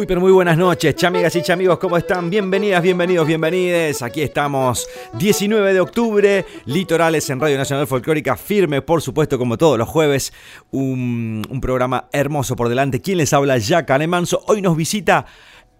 [0.00, 2.30] Muy pero muy buenas noches, chamigas y chamigos, ¿cómo están?
[2.30, 4.00] Bienvenidas, bienvenidos, bienvenides.
[4.00, 4.88] Aquí estamos,
[5.18, 10.32] 19 de octubre, Litorales en Radio Nacional Folclórica, firme, por supuesto, como todos los jueves.
[10.70, 13.02] Un, programa hermoso por delante.
[13.02, 13.58] ¿Quién les habla?
[13.58, 14.42] Jack Anemanso.
[14.46, 15.26] Hoy nos visita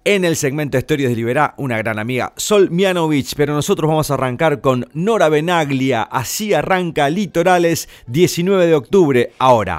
[0.05, 4.15] en el segmento Historias de Liberá, una gran amiga, Sol Mianovich, pero nosotros vamos a
[4.15, 6.03] arrancar con Nora Benaglia.
[6.03, 9.79] Así arranca Litorales, 19 de octubre, ahora.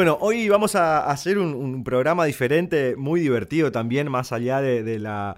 [0.00, 5.36] Bueno, hoy vamos a hacer un, programa diferente, muy divertido también, más allá de, la,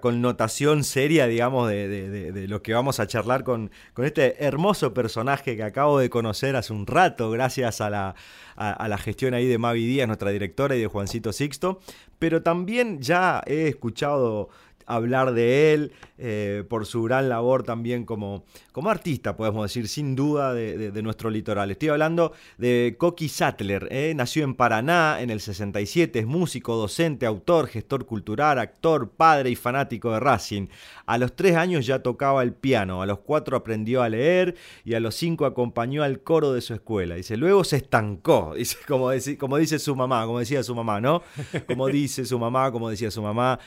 [0.00, 5.98] connotación seria, digamos, de, lo que vamos a charlar con, este hermoso personaje que acabo
[5.98, 8.14] de conocer hace un rato, gracias a la,
[8.54, 11.80] a la gestión ahí de Mavi Díaz, nuestra directora, y de Juancito Sixto.
[12.20, 14.50] Pero también ya he escuchado
[14.94, 20.14] hablar de él, eh, por su gran labor también como, como artista, podemos decir, sin
[20.14, 21.70] duda, de, nuestro litoral.
[21.70, 27.24] Estoy hablando de Coqui Sattler, eh, nació en Paraná en el 67, es músico, docente,
[27.26, 30.66] autor, gestor cultural, actor, padre y fanático de Racing.
[31.06, 34.94] A los tres años ya tocaba el piano, a los cuatro aprendió a leer y
[34.94, 37.14] a los cinco acompañó al coro de su escuela.
[37.14, 41.00] Dice, luego se estancó, dice, como, deci- como dice su mamá, como decía su mamá,
[41.00, 41.22] ¿no?
[41.66, 43.58] Como dice su mamá, como decía su mamá.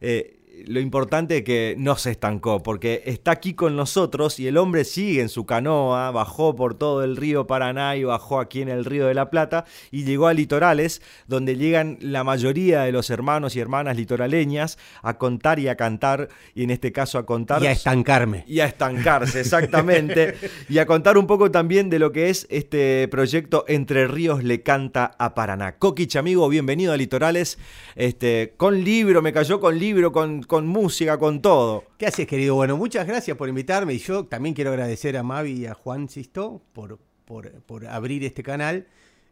[0.00, 4.56] Eh, lo importante es que no se estancó, porque está aquí con nosotros y el
[4.56, 8.68] hombre sigue en su canoa, bajó por todo el río Paraná y bajó aquí en
[8.68, 13.10] el río de la Plata y llegó a litorales, donde llegan la mayoría de los
[13.10, 17.62] hermanos y hermanas litoraleñas a contar y a cantar, y en este caso a contar...
[17.62, 18.44] Y a estancarme.
[18.46, 20.34] Y a estancarse, exactamente.
[20.68, 24.62] y a contar un poco también de lo que es este proyecto Entre Ríos le
[24.62, 25.76] canta a Paraná.
[25.76, 27.58] Coquich, amigo, bienvenido a Litorales.
[27.94, 31.84] Este, con libro, me cayó con libro, con, con música, con todo.
[31.98, 32.54] ¿Qué haces, querido?
[32.54, 36.08] Bueno, muchas gracias por invitarme y yo también quiero agradecer a Mavi y a Juan
[36.08, 38.86] Sisto por, por, por abrir este canal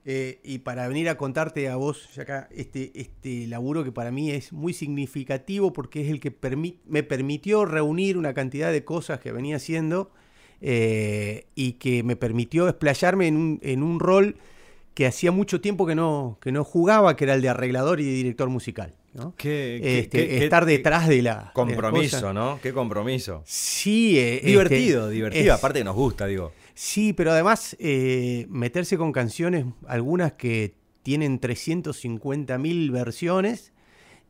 [0.04, 4.30] eh, y para venir a contarte a vos, acá, este, este laburo que para mí
[4.30, 6.34] es muy significativo porque es el que
[6.86, 10.10] me permitió reunir una cantidad de cosas que venía haciendo
[10.60, 14.36] eh, y que me permitió explayarme en un, en un rol
[14.98, 18.04] que hacía mucho tiempo que no, que no jugaba, que era el de arreglador y
[18.04, 18.96] de director musical.
[19.14, 19.32] ¿no?
[19.38, 21.52] Este, estar detrás de la...
[21.54, 22.58] Compromiso, ¿no?
[22.60, 23.44] Qué compromiso.
[23.46, 24.18] Sí.
[24.18, 25.54] Eh, divertido, este, divertido.
[25.54, 26.50] Aparte nos gusta, digo.
[26.74, 30.74] Sí, pero además eh, meterse con canciones, algunas que
[31.04, 33.72] tienen 350 mil versiones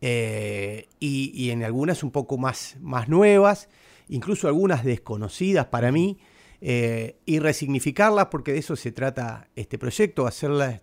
[0.02, 3.70] eh, y, en algunas un poco más, más nuevas,
[4.10, 6.18] incluso algunas desconocidas para mí.
[6.60, 10.80] Eh, y resignificarlas, porque de eso se trata este proyecto, hacerlas,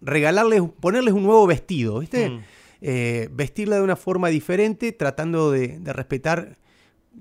[0.00, 2.30] regalarles, ponerles un nuevo vestido, ¿viste?
[2.30, 2.40] Mm.
[2.80, 6.56] Eh, vestirla de una forma diferente, tratando de, respetar,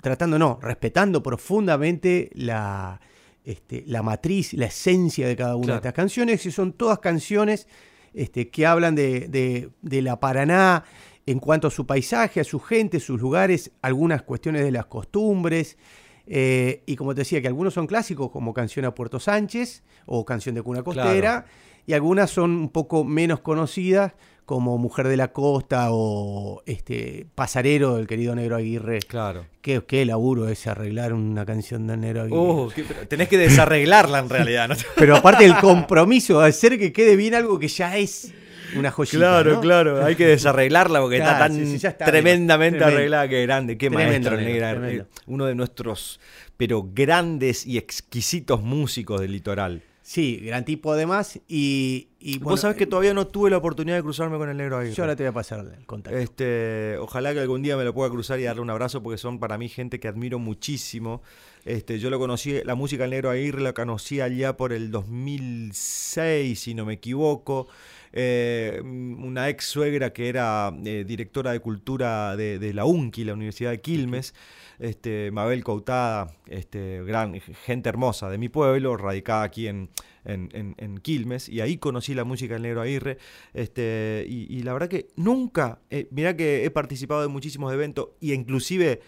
[0.01, 3.01] tratando no, respetando profundamente la,
[3.43, 7.67] este, la matriz, la esencia de cada una de estas canciones, y son todas canciones
[8.13, 10.85] este, que hablan de, de la Paraná
[11.25, 15.77] en cuanto a su paisaje, a su gente, sus lugares, algunas cuestiones de las costumbres,
[16.27, 20.25] eh, y como te decía, que algunos son clásicos, como Canción a Puerto Sánchez o
[20.25, 21.45] Canción de Cuna Costera,
[21.85, 24.13] y algunas son un poco menos conocidas,
[24.45, 28.99] como Mujer de la Costa o este Pasarero del querido Negro Aguirre.
[28.99, 29.45] Claro.
[29.61, 32.37] Qué, qué laburo es arreglar una canción de Negro Aguirre.
[32.37, 32.71] Uh,
[33.07, 34.67] tenés que desarreglarla en realidad.
[34.69, 34.75] ¿no?
[34.97, 38.33] Pero aparte el compromiso de hacer que quede bien algo que ya es
[38.75, 39.17] una joyita.
[39.17, 43.77] Claro, claro, hay que desarreglarla porque está tan tremendamente arreglada que grande.
[43.77, 45.07] Qué maestro, negra.
[45.27, 46.19] Uno de nuestros,
[46.57, 49.81] pero grandes y exquisitos músicos del litoral.
[50.05, 51.39] Sí, gran tipo además.
[51.47, 54.77] Y, y Vos sabés que todavía no tuve la oportunidad de cruzarme con el negro
[54.77, 54.91] ahí.
[54.91, 56.19] Yo ahora te voy a pasar el contacto.
[56.19, 59.39] Este, ojalá que algún día me lo pueda cruzar y darle un abrazo porque son
[59.39, 61.23] para mí gente que admiro muchísimo.
[61.63, 66.59] Este, yo lo conocí, la música del negro Aguirre la conocí allá por el 2006,
[66.59, 67.69] si no me equivoco.
[68.15, 73.71] Eh, una ex suegra que era eh, directora de cultura de, la UNCI, la Universidad
[73.71, 74.35] de Quilmes,
[74.77, 79.89] este, Mabel Coutada, este, gran, gente hermosa de mi pueblo, radicada aquí en,
[80.25, 83.17] en, Quilmes, y ahí conocí la música del Negro Aguirre,
[83.53, 88.33] este, y, la verdad que nunca, eh, mirá que he participado de muchísimos eventos, y
[88.33, 89.01] inclusive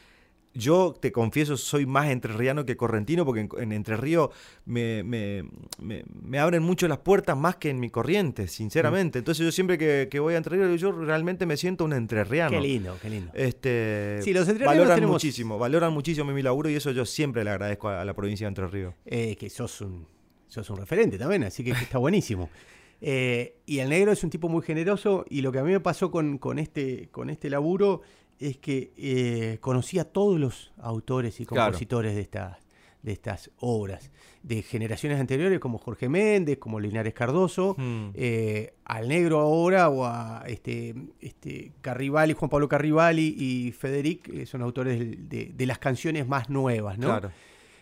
[0.56, 4.30] yo te confieso, soy más entrerriano que correntino, porque en, Entre Ríos
[4.66, 9.20] me, me, abren mucho las puertas más que en mi corriente, sinceramente.
[9.20, 12.52] Entonces yo siempre que, voy a Entre Ríos, yo realmente me siento un entrerriano.
[12.52, 13.32] Qué lindo, qué lindo.
[13.34, 17.90] Este, sí, los valoran muchísimo, valoran muchísimo mi laburo y eso yo siempre le agradezco
[17.90, 18.94] a, la provincia de Entre Ríos.
[19.06, 20.08] Eh, que sos un,
[20.48, 22.50] sos un referente también, así que está buenísimo.
[23.02, 25.80] Eh, y el negro es un tipo muy generoso y lo que a mí me
[25.80, 28.02] pasó con, con, este, con este laburo
[28.40, 32.58] es que eh, conocí a todos los autores y compositores de, estas,
[33.02, 34.12] de estas obras,
[34.44, 38.10] de generaciones anteriores como Jorge Méndez, como Linares Cardoso, hmm.
[38.14, 44.46] eh, al negro ahora o a este, este Carrivali, Juan Pablo Carrivali y Federic, eh,
[44.46, 47.20] son autores de, las canciones más nuevas, ¿no?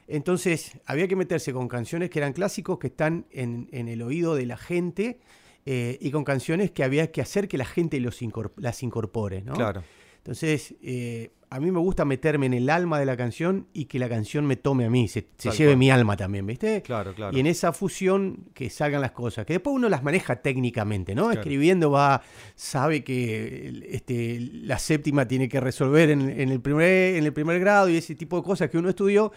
[0.05, 4.45] Entonces había que meterse con canciones que eran clásicos, que están en, el oído de
[4.45, 5.19] la gente,
[5.65, 8.19] y con canciones que había que hacer que la gente los
[8.57, 9.53] las incorpore, ¿no?
[9.53, 9.81] Claro.
[10.23, 13.99] Entonces, eh, a mí me gusta meterme en el alma de la canción y que
[13.99, 16.81] la canción me tome a mí, se, lleve mi alma también, ¿viste?
[16.81, 17.35] Claro, claro.
[17.35, 21.29] Y en esa fusión que salgan las cosas, que después uno las maneja técnicamente, ¿no?
[21.29, 22.21] Escribiendo va,
[22.55, 27.89] sabe que este, la séptima tiene que resolver en, el primer, en el primer grado
[27.89, 29.33] y ese tipo de cosas que uno estudió.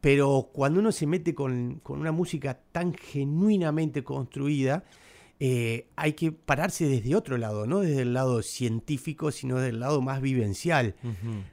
[0.00, 4.82] Pero cuando uno se mete con, con una música tan genuinamente construida,
[5.38, 9.80] eh, hay que pararse desde otro lado, no desde el lado científico, sino desde el
[9.80, 10.94] lado más vivencial.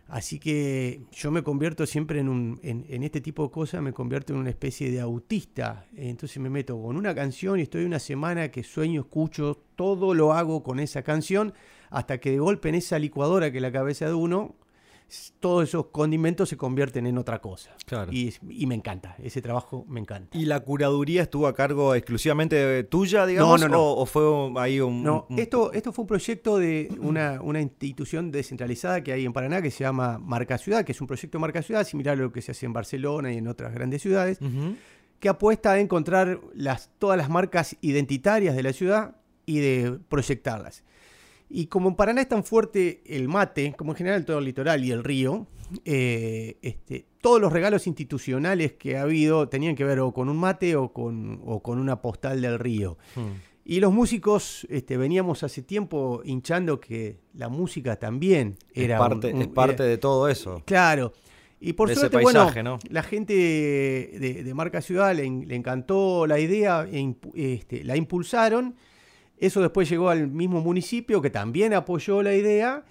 [0.07, 4.33] Así que yo me convierto siempre en, un, en, este tipo de cosas, me convierto
[4.33, 5.85] en una especie de autista.
[5.97, 10.31] Entonces me meto con una canción y estoy una semana que sueño, escucho, todo lo
[10.31, 11.53] hago con esa canción,
[11.89, 14.55] hasta que de golpe en esa licuadora que es la cabeza de uno,
[15.39, 17.75] todos esos condimentos se convierten en otra cosa.
[17.85, 18.11] Claro.
[18.11, 18.33] Y,
[18.65, 20.37] me encanta, ese trabajo me encanta.
[20.37, 23.61] ¿Y la curaduría estuvo a cargo exclusivamente tuya, digamos?
[23.61, 23.79] no, no.
[23.81, 24.23] O, o fue
[24.61, 25.03] ahí un.
[25.03, 29.33] No, un- esto, esto fue un proyecto de una, una institución descentralizada que hay en
[29.33, 32.21] Paraná que se llama Marca Ciudad, que es un proyecto de Marca Ciudad similar a
[32.21, 34.39] lo que se hace en Barcelona y en otras grandes ciudades,
[35.19, 40.83] que apuesta a encontrar las, todas las marcas identitarias de la ciudad y de proyectarlas.
[41.55, 44.83] Y como en Paraná es tan fuerte el mate, como en general todo el litoral
[44.83, 45.45] y el río,
[45.85, 50.37] eh, este, todos los regalos institucionales que ha habido tenían que ver o con un
[50.37, 52.97] mate o con, o con una postal del río.
[53.15, 53.33] Hmm.
[53.65, 59.27] Y los músicos este, veníamos hace tiempo hinchando que la música también era es parte,
[59.29, 60.61] un- un- es parte era- de todo eso.
[60.65, 61.13] Claro.
[61.61, 62.79] Y por De ese suerte, paisaje, bueno, ¿no?
[62.89, 68.75] la gente de, de Marca Ciudad le, le encantó la idea, e este, la impulsaron.
[69.37, 72.83] Eso después llegó al mismo municipio que también apoyó la idea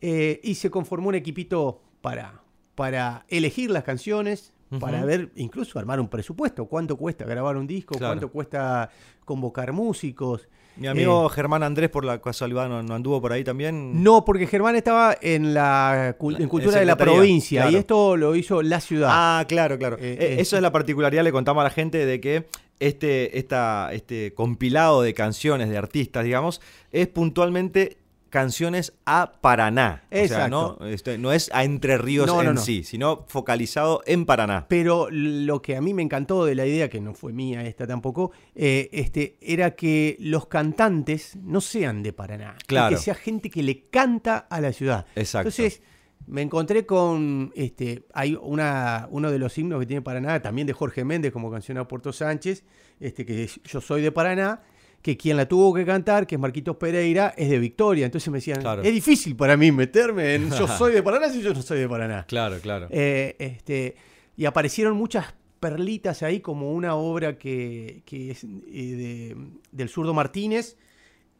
[0.00, 2.42] eh, y se conformó un equipito para,
[2.74, 6.66] para elegir las canciones, para ver, incluso armar un presupuesto.
[6.66, 7.96] ¿Cuánto cuesta grabar un disco?
[7.96, 8.12] Claro.
[8.12, 8.90] ¿Cuánto cuesta
[9.24, 10.48] convocar músicos?
[10.80, 14.02] Mi amigo Eh, Germán Andrés, por la casualidad, ¿no, no anduvo por ahí también?
[14.02, 17.76] No, porque Germán estaba en la en cultura de la provincia claro.
[17.76, 19.10] y esto lo hizo la ciudad.
[19.12, 19.96] Ah, claro, claro.
[19.98, 22.46] Eh, Eh, eh, Eso es la particularidad, le contamos a la gente de que
[22.80, 27.98] este, esta, este compilado de canciones de artistas, digamos, es puntualmente
[28.30, 30.04] canciones a Paraná.
[30.06, 30.78] O sea, Exacto.
[30.80, 30.86] ¿no?
[30.86, 32.60] Este, no es a Entre Ríos No, en no.
[32.60, 34.66] sí, sino focalizado en Paraná.
[34.68, 37.86] Pero lo que a mí me encantó de la idea, que no fue mía esta
[37.86, 42.56] tampoco, eh, este, era que los cantantes no sean de Paraná.
[42.66, 42.96] Claro.
[42.96, 45.06] Que sea gente que le canta a la ciudad.
[45.14, 45.48] Exacto.
[45.48, 45.82] Entonces,
[46.26, 47.52] me encontré con.
[47.56, 51.50] Este, hay una, uno de los himnos que tiene Paraná, también de Jorge Méndez, como
[51.50, 52.64] canción a Puerto Sánchez,
[53.00, 54.62] este, que es Yo soy de Paraná.
[55.02, 58.04] Que quien la tuvo que cantar, que es Marquitos Pereira, es de Victoria.
[58.04, 58.82] Entonces me decían, Claro.
[58.82, 61.88] es difícil para mí meterme en Yo soy de Paraná si yo no soy de
[61.88, 62.26] Paraná.
[62.28, 62.86] Claro, claro.
[62.90, 63.96] Eh, este,
[64.36, 69.36] y aparecieron muchas perlitas ahí, como una obra que, que es eh, de-
[69.72, 70.76] del zurdo Martínez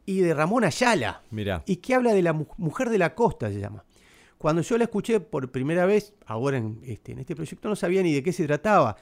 [0.05, 1.63] y de Ramón Ayala, Mirá.
[1.67, 3.83] y que habla de la mu- mujer de la costa, se llama.
[4.39, 8.01] Cuando yo la escuché por primera vez, ahora en este, en este proyecto, no sabía
[8.01, 8.97] ni de qué se trataba.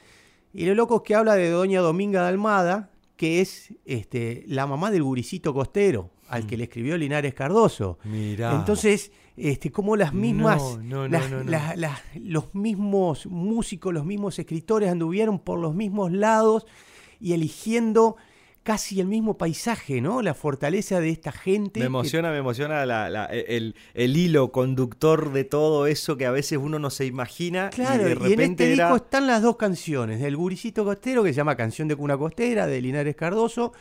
[0.54, 2.90] Y lo loco es que habla de Doña Dominga de Almada,
[3.20, 8.00] que es este, la mamá del guricito costero, al que le escribió Linares Cardoso.
[8.06, 8.56] Mirá.
[8.56, 11.52] Entonces, este, como las mismas, No, no, no, las- no, no.
[11.52, 16.66] las- las- los mismos músicos, los mismos escritores anduvieron por los mismos lados
[17.20, 18.16] y eligiendo
[18.64, 20.22] casi el mismo paisaje, ¿no?
[20.22, 21.80] La fortaleza de esta gente.
[21.80, 26.26] Me que- emociona, me emociona la- la- el, el hilo conductor de todo eso que
[26.26, 27.70] a veces uno no se imagina.
[27.72, 28.86] Claro, y de y, en repente este era...
[28.90, 32.68] disco están las dos canciones, del Guricito Costero, que se llama Canción de Cuna Costera,
[32.68, 33.74] de Linares Cardoso,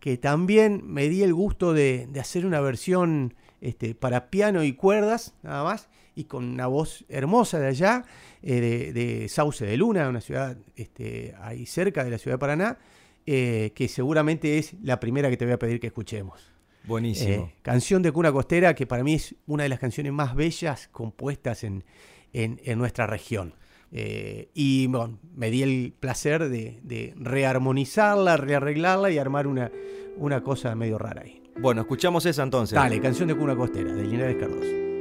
[0.00, 4.72] que también me di el gusto de, de hacer una versión este, para piano y
[4.72, 8.04] cuerdas, nada más, y con una voz hermosa de allá,
[8.42, 12.38] eh, de, de Sauce de Luna, una ciudad este, ahí cerca de la ciudad de
[12.40, 12.78] Paraná,
[13.26, 16.40] eh, que seguramente es la primera que te voy a pedir que escuchemos.
[16.84, 17.30] Buenísimo.
[17.46, 20.88] Eh, canción de Cuna Costera, que para mí es una de las canciones más bellas
[20.90, 21.84] compuestas en,
[22.32, 23.54] en- en nuestra región.
[23.92, 29.70] Eh, y bueno, me di el placer de, de rearmonizarla, rearreglarla y armar una,
[30.16, 31.42] una cosa medio rara ahí.
[31.60, 32.74] Bueno, escuchamos esa entonces.
[32.74, 34.91] Dale, canción de Cuna Costera, de Linares Cardoso.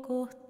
[0.00, 0.41] corpo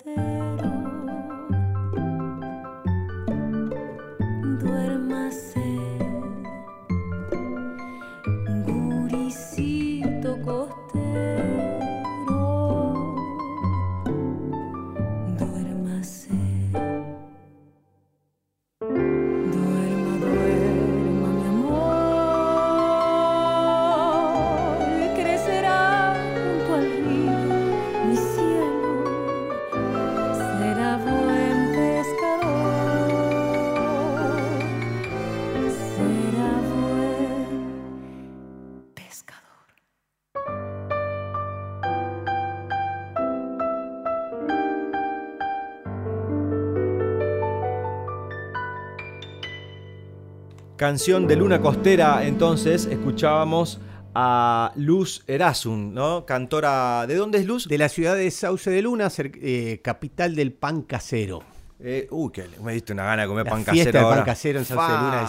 [50.82, 53.80] Canción de Luna Costera, entonces escuchábamos
[54.16, 56.26] a Luz Erasum, ¿no?
[56.26, 57.06] Cantora.
[57.06, 57.68] ¿De dónde es Luz?
[57.68, 61.44] De la ciudad de Sauce de Luna, eh, capital del pan casero.
[61.78, 64.16] Eh, uy, que me diste una gana de comer La pan fiesta casero del ahora.
[64.16, 65.22] pan casero en Sauce de Luna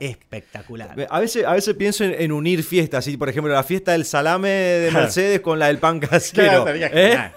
[0.00, 1.06] es espectacular.
[1.10, 3.18] A veces, a veces pienso en, en unir fiestas, ¿sí?
[3.18, 6.64] por ejemplo, la fiesta del salame de Mercedes con la del pan casero.
[6.68, 7.30] ¿eh?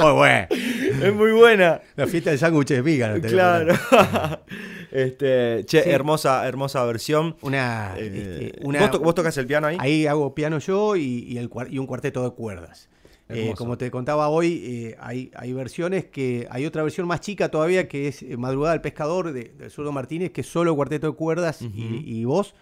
[0.00, 0.46] Muy bueno.
[1.08, 1.80] Es muy buena.
[1.96, 3.20] La fiesta del sándwich de miga.
[3.20, 3.74] Claro.
[4.90, 5.90] este, che, Sí.
[5.90, 7.36] hermosa, hermosa versión.
[7.42, 9.76] Una, Eh, este, una- ¿vos, to- vos tocas el piano ahí?
[9.80, 12.88] Ahí hago piano yo y, y el, y un cuarteto de cuerdas.
[13.28, 16.46] Eh, como te contaba hoy, eh, hay, hay versiones que.
[16.50, 20.32] Hay otra versión más chica todavía que es Madrugada del Pescador de, del Zurdo Martínez,
[20.32, 22.54] que es solo cuarteto de cuerdas y, y voz.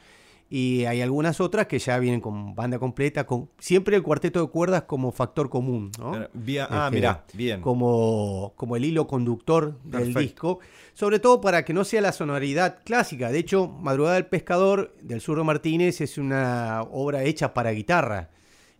[0.52, 4.48] Y hay algunas otras que ya vienen con banda completa, con siempre el cuarteto de
[4.50, 5.92] cuerdas como factor común.
[5.96, 6.26] ¿no?
[6.34, 7.60] Bien- ah, Este, mirá, bien.
[7.60, 10.18] Como, como el hilo conductor del Perfecto.
[10.20, 10.58] disco.
[10.92, 13.30] Sobre todo para que no sea la sonoridad clásica.
[13.30, 18.30] De hecho, Madrugada del Pescador del Zurdo Martínez es una obra hecha para guitarra.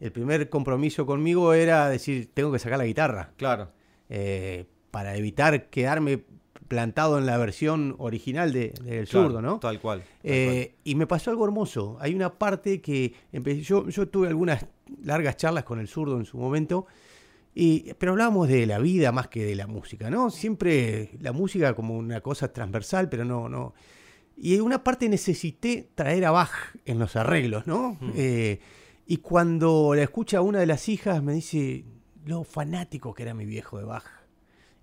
[0.00, 3.30] El primer compromiso conmigo era decir, tengo que sacar la guitarra.
[3.36, 3.70] Claro.
[4.08, 6.24] eh, para evitar quedarme
[6.70, 9.58] plantado en la versión original de- del claro, zurdo, ¿no?
[9.58, 9.98] Tal cual.
[10.02, 11.96] tal Eh, y me pasó algo hermoso.
[12.00, 14.64] Hay una parte que empecé, yo, yo tuve algunas
[15.02, 16.86] largas charlas con el zurdo en su momento,
[17.56, 20.30] y, pero hablábamos de la vida más que de la música, ¿no?
[20.30, 23.74] Siempre la música como una cosa transversal, pero no, no.
[24.36, 26.52] Y en una parte necesité traer a Bach
[26.86, 27.98] en los arreglos, ¿no?
[28.14, 28.60] Eh,
[29.08, 31.84] y cuando la escucha una de las hijas me dice
[32.26, 34.04] lo fanático que era mi viejo de Bach.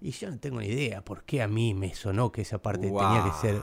[0.02, 2.88] Y yo no tengo ni idea por qué a mí me sonó que esa parte
[2.88, 3.62] tenía que ser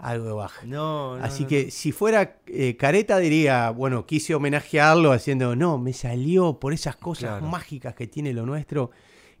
[0.00, 0.66] algo de.
[0.66, 5.78] No, no, Así no, que si fuera eh, careta diría, bueno, quise homenajearlo haciendo, no,
[5.78, 7.46] me salió por esas cosas Claro.
[7.46, 8.90] mágicas que tiene lo nuestro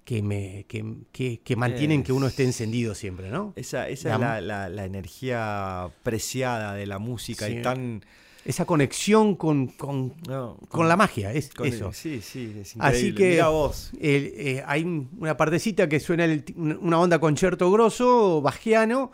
[0.04, 3.52] que me que, que- que mantienen que uno esté encendido siempre, ¿no?
[3.54, 7.58] Esa, esa La- es la, la- la energía preciada de la música Sí.
[7.58, 8.02] y tan.
[8.44, 11.92] Esa conexión con, con, no, con la magia, es con- eso.
[11.92, 12.98] Sí, sí, es increíble.
[12.98, 13.90] Así que vos.
[14.00, 19.12] el- eh, hay un- una partecita que suena el una onda concierto grosso, bajiano,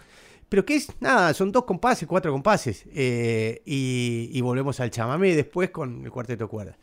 [0.49, 2.85] pero que es nada, son dos compases, cuatro compases.
[2.95, 6.77] eh, y, y volvemos al chamamé después con el cuarteto de cuerdas.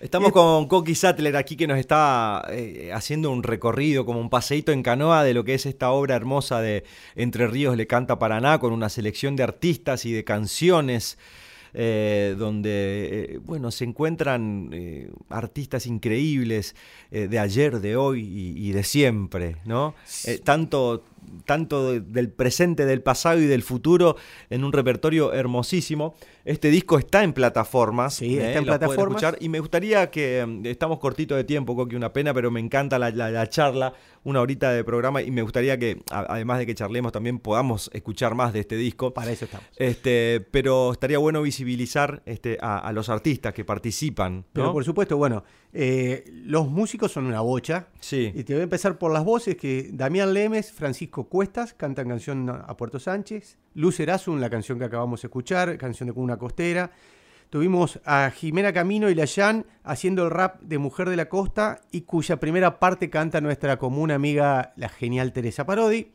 [0.00, 4.70] Estamos con Coqui Sattler aquí que nos está eh, haciendo un recorrido, como un paseíto
[4.70, 6.84] en canoa de lo que es esta obra hermosa de
[7.16, 11.18] Entre Ríos le canta Paraná, con una selección de artistas y de canciones.
[11.74, 16.74] Eh, donde eh, bueno se encuentran eh, artistas increíbles
[17.10, 19.94] de ayer, de hoy y, y de siempre, ¿no?
[20.44, 21.04] Tanto
[21.44, 24.16] tanto de- del presente, del pasado y del futuro
[24.50, 26.14] en un repertorio hermosísimo.
[26.44, 28.14] Este disco está en plataformas.
[28.14, 29.22] Sí, eh, está en plataformas.
[29.22, 29.36] escuchar.
[29.40, 32.98] Y me gustaría que mm, estamos cortitos de tiempo, Coqui, una pena, pero me encanta
[32.98, 33.92] la, la- la charla,
[34.24, 37.90] una horita de programa y me gustaría que, a- además de que charlemos, también podamos
[37.92, 39.12] escuchar más de este disco.
[39.12, 39.66] Para eso estamos.
[39.76, 44.44] Este, pero estaría bueno visibilizar este, a, a los artistas que participan.
[44.52, 44.72] Pero ¿no?
[44.72, 47.88] por supuesto, bueno, eh, los músicos son una bocha.
[48.00, 48.32] Sí.
[48.34, 52.48] Y te voy a empezar por las voces que Damián Lemes, Francisco Cuestas cantan canción
[52.48, 56.90] a Puerto Sánchez, Luz Erasum, la canción que acabamos de escuchar, canción de Cuna Costera.
[57.50, 62.02] Tuvimos a Jimena Camino y Layan haciendo el rap de Mujer de la Costa y
[62.02, 66.12] cuya primera parte canta nuestra común amiga, la genial Teresa Parodi.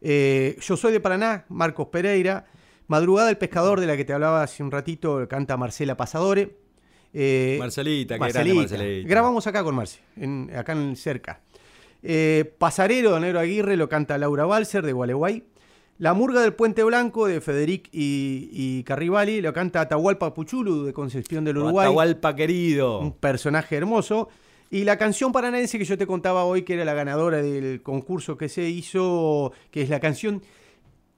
[0.00, 2.46] Eh, Yo soy de Paraná, Marcos Pereira.
[2.86, 6.56] Madrugada del Pescador, de la que te hablaba hace un ratito, canta Marcela Pasadore.
[7.12, 8.76] Eh, Marcelita, qué grande Marcelita.
[8.76, 9.08] Marcelita.
[9.08, 11.40] Grabamos acá con Marce, en- acá en cerca.
[12.02, 15.44] Eh, Pasarero de Negro Aguirre lo canta Laura Balser de Gualeguay.
[15.98, 20.92] La Murga del Puente Blanco de Federic y, y Carrivali lo canta Atahualpa Puchulu de
[20.92, 21.86] Concepción del Uruguay.
[21.86, 23.00] Atahualpa querido.
[23.00, 24.28] Un personaje hermoso.
[24.70, 28.36] Y la canción paranaense que yo te contaba hoy, que era la ganadora del concurso
[28.36, 30.42] que se hizo, que es la canción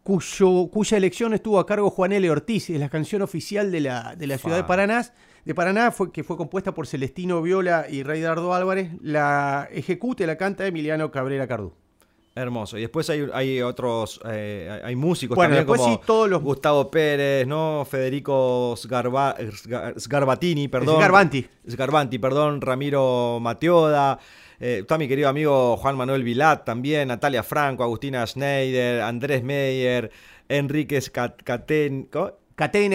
[0.03, 2.31] cuyo, cuya elección estuvo a cargo Juan L.
[2.31, 4.65] Ortiz, es la canción oficial de la, de la ciudad de.
[4.65, 5.05] Paraná,
[5.45, 10.27] de Paraná fue, que fue compuesta por Celestino Viola y Raidardo Álvarez, la ejecuta y
[10.27, 11.73] la canta Emiliano Cabrera Cardú.
[12.35, 12.79] Hermoso.
[12.79, 16.89] Y después hay, hay otros, eh, hay músicos Bueno, también como sí, todos los- Gustavo
[16.91, 17.85] Pérez, ¿no?
[17.91, 20.97] Federico Sgarba- Sgar- Sgarbatini, perdón.
[20.99, 21.47] Sgarbanti.
[21.69, 22.61] Sgarbanti, perdón.
[22.61, 24.19] Ramiro Matioda.
[24.63, 30.11] eh, está mi querido amigo Juan Manuel Vilat también, Natalia Franco, Agustina Schneider, Andrés Meyer,
[30.51, 32.39] Enríquez Cat- Caten- ¿co?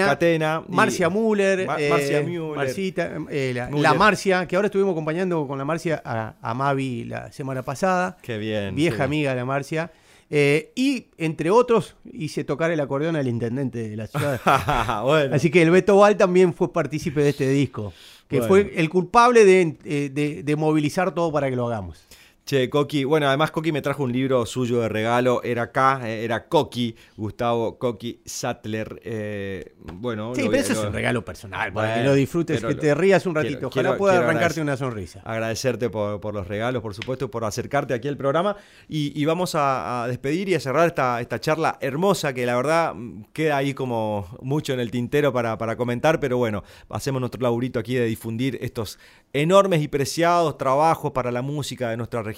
[0.06, 2.56] Catena, Marcia Müller, eh, Marcia Müller.
[2.56, 3.82] Marcita, eh, la, Müller.
[3.82, 8.18] la Marcia, que ahora estuvimos acompañando con la Marcia a, a Mavi la semana pasada.
[8.22, 8.76] Qué bien.
[8.76, 9.92] vieja amiga de la Marcia.
[10.30, 14.40] Eh, y entre otros, hice tocar el acordeón al intendente de la ciudad.
[15.04, 17.94] bueno, Así que el Beto Val también fue partícipe de este disco,
[18.28, 18.48] que Bueno.
[18.50, 22.04] fue el culpable de, eh, de- de movilizar todo para que lo hagamos.
[22.46, 26.24] Che, Coqui, bueno, además Coqui me trajo un libro suyo de regalo, era acá, eh,
[26.24, 29.02] era Coqui, Gustavo Coqui Sattler.
[29.04, 32.68] eh, bueno, Sí, pero a- eso es un regalo personal, para que lo disfrutes, que
[32.74, 33.68] lo- te rías un quiero- ratito.
[33.70, 35.22] Ojalá quiero- pueda quiero arrancarte una sonrisa.
[35.26, 38.56] Agradecerte por, por los regalos, por supuesto, por acercarte aquí al programa.
[38.88, 42.56] Y, y vamos a, a despedir y a cerrar esta, esta charla hermosa que la
[42.56, 42.94] verdad
[43.34, 47.80] queda ahí como mucho en el tintero para, para comentar, pero bueno, hacemos nuestro laburito
[47.80, 49.00] aquí de difundir estos
[49.34, 52.35] enormes y preciados trabajos para la música de nuestra región.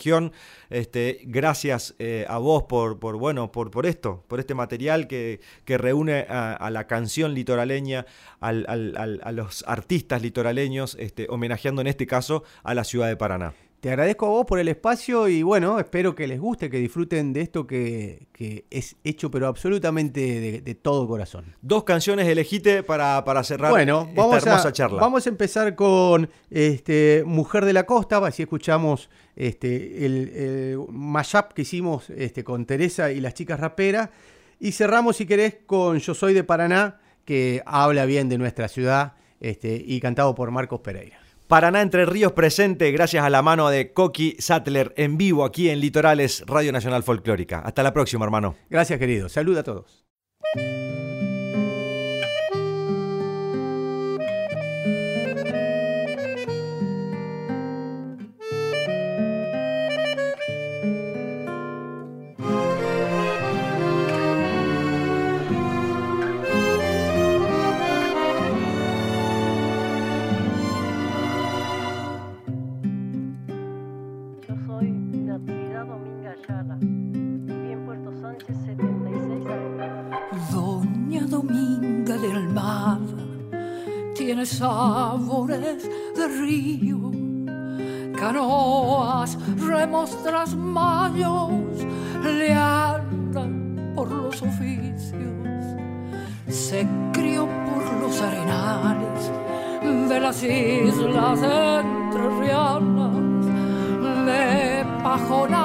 [0.69, 5.39] Este, gracias eh, a vos por, por, bueno, por, por esto, por este material que,
[5.65, 8.05] que reúne a, a la canción litoraleña,
[8.39, 13.07] al- al- al- a los artistas litoraleños, este, homenajeando en este caso a la ciudad
[13.07, 13.53] de Paraná.
[13.79, 17.31] Te agradezco a vos por el espacio y bueno, espero que les guste, que disfruten
[17.31, 21.55] de esto que, que es hecho pero absolutamente de, de todo corazón.
[21.61, 24.99] Dos canciones elegiste para, para cerrar Bueno, esta hermosa a, charla.
[24.99, 31.53] vamos a empezar con este, Mujer de la Costa, así escuchamos este, el, el mashup
[31.53, 34.09] que hicimos este, con Teresa y las chicas raperas.
[34.59, 39.13] Y cerramos, si querés, con Yo Soy de Paraná, que habla bien de nuestra ciudad
[39.39, 41.19] este, y cantado por Marcos Pereira.
[41.47, 45.79] Paraná Entre Ríos presente gracias a la mano de Coqui Sattler en vivo aquí en
[45.79, 47.59] Litorales Radio Nacional Folclórica.
[47.59, 48.55] Hasta la próxima, hermano.
[48.69, 49.29] Gracias, querido.
[49.29, 50.05] Salud a todos.
[84.57, 87.11] Sabores de río,
[88.17, 90.17] canoas, remos
[90.55, 91.85] mayos,
[92.23, 95.63] le andan por los oficios,
[96.47, 99.31] se crió por los arenales
[100.09, 103.45] de las islas entrerrianas,
[104.25, 105.56] de pajonales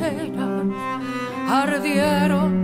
[0.00, 0.66] paranaceras,
[1.48, 2.59] ardieron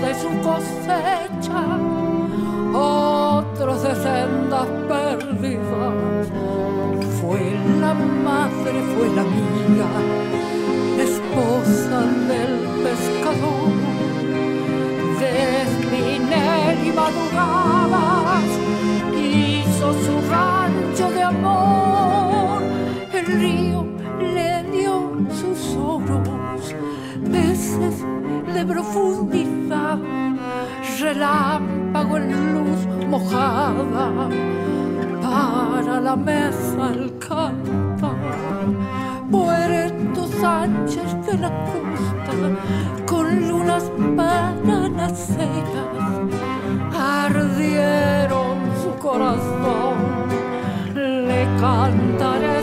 [0.00, 1.62] de su cosecha,
[2.72, 3.94] otros de
[31.20, 34.30] relámpago en luz mojada,
[35.20, 38.16] para la mesa el cantar.
[39.30, 42.32] Puerto Sánchez de la costa,
[43.06, 43.84] con lunas
[44.16, 45.60] paranaceras,
[46.98, 49.96] ardieron su corazón,
[50.94, 52.59] le cantaré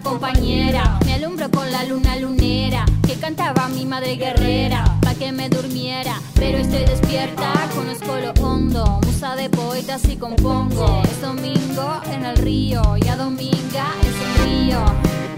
[0.00, 0.98] compañera.
[1.04, 6.20] Me alumbro con la luna lunera Que cantaba mi madre guerrera Pa' que me durmiera
[6.34, 11.02] Pero estoy despierta, conozco lo hondo Musa de poetas y compongo.
[11.04, 14.84] Es domingo en el río Y a Dominga es un río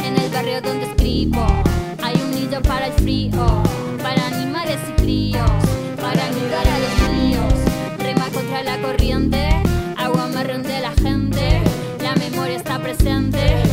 [0.04, 1.46] En el barrio donde escribo.
[2.02, 3.62] Hay un nido para el frío
[4.02, 5.50] Para animales y críos
[6.00, 7.54] Para ayudar a los niños
[7.98, 9.62] Rema contra la corriente
[9.96, 11.62] Agua marrón de la gente
[12.02, 13.67] La memoria está presente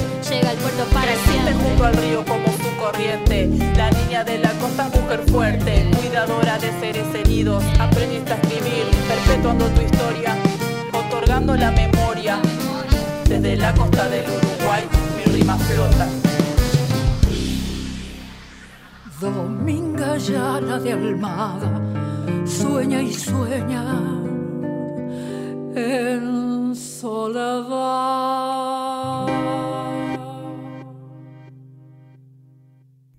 [0.56, 3.50] Llega al puerto para Creciste siempre junto al río como su corriente.
[3.76, 7.64] La niña de la costa, mujer fuerte, cuida cuidadora de seres heridos.
[7.80, 10.36] Aprendiste a escribir, perpetuando tu historia,
[10.94, 12.40] otorgando la memoria.
[13.28, 14.84] Desde la costa del Uruguay,
[15.18, 16.08] mi rima flota.
[19.20, 21.82] Dominga llana de Almada,
[22.46, 23.84] sueña y sueña
[25.76, 28.45] en soledad.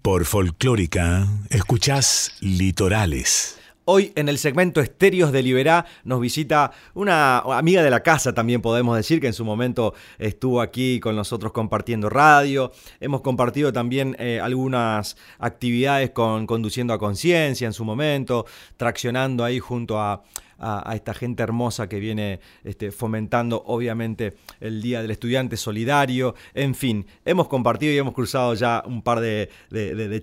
[0.07, 3.59] Por folclórica, escuchás Litorales.
[3.87, 8.63] Hoy en el segmento Estéreos de Liberá nos visita una amiga de la casa también
[8.63, 12.71] podemos decir que en su momento estuvo aquí con nosotros compartiendo radio.
[13.01, 19.59] Hemos compartido también eh, algunas actividades con Conduciendo a Conciencia en su momento, traccionando ahí
[19.59, 20.23] junto a,
[20.59, 26.35] a, esta gente hermosa que viene este, fomentando obviamente el Día del Estudiante Solidario.
[26.55, 29.49] En fin, hemos compartido y hemos cruzado ya un par de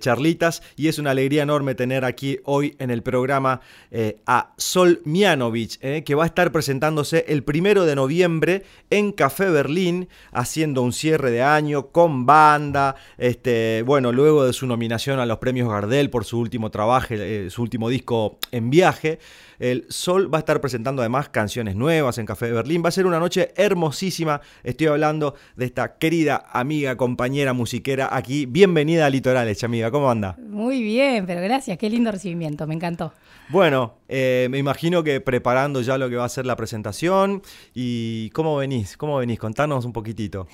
[0.00, 5.00] charlitas y es una alegría enorme tener aquí hoy en el programa eh, a Sol
[5.04, 10.82] Mianovich, eh, que va a estar presentándose el primero de noviembre en Café Berlín, haciendo
[10.82, 12.96] un cierre de año con banda.
[13.18, 17.48] Este, bueno, luego de su nominación a los premios Gardel por su último trabajo, eh,
[17.50, 19.18] su último disco En Viaje.
[19.58, 22.82] El Sol va a estar presentando además canciones nuevas en Café de Berlín.
[22.84, 24.40] Va a ser una noche hermosísima.
[24.62, 28.46] Estoy hablando de esta querida amiga, compañera musiquera aquí.
[28.46, 29.90] Bienvenida a Litorales, amiga.
[29.90, 30.36] ¿Cómo anda?
[30.38, 33.12] Muy bien, pero gracias, qué lindo recibimiento, me encantó.
[33.48, 37.42] Bueno, eh, me imagino que preparando ya lo que va a ser la presentación.
[37.74, 38.96] ¿Y cómo venís?
[38.96, 39.38] ¿Cómo venís?
[39.38, 40.48] Contanos un poquitito.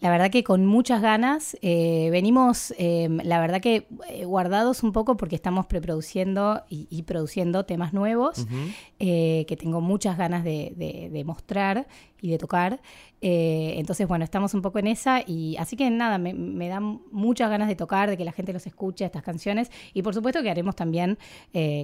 [0.00, 4.92] La verdad que con muchas ganas, eh, venimos, eh, la verdad que eh, guardados un
[4.92, 8.46] poco porque estamos preproduciendo y, y produciendo temas nuevos
[9.00, 11.88] eh, que tengo muchas ganas de, de- de mostrar
[12.20, 12.80] y de tocar.
[13.20, 17.50] Entonces, bueno, estamos un poco en esa y así que nada, me, me dan muchas
[17.50, 19.70] ganas de tocar, de que la gente los escuche, estas canciones.
[19.94, 21.18] Y por supuesto que haremos también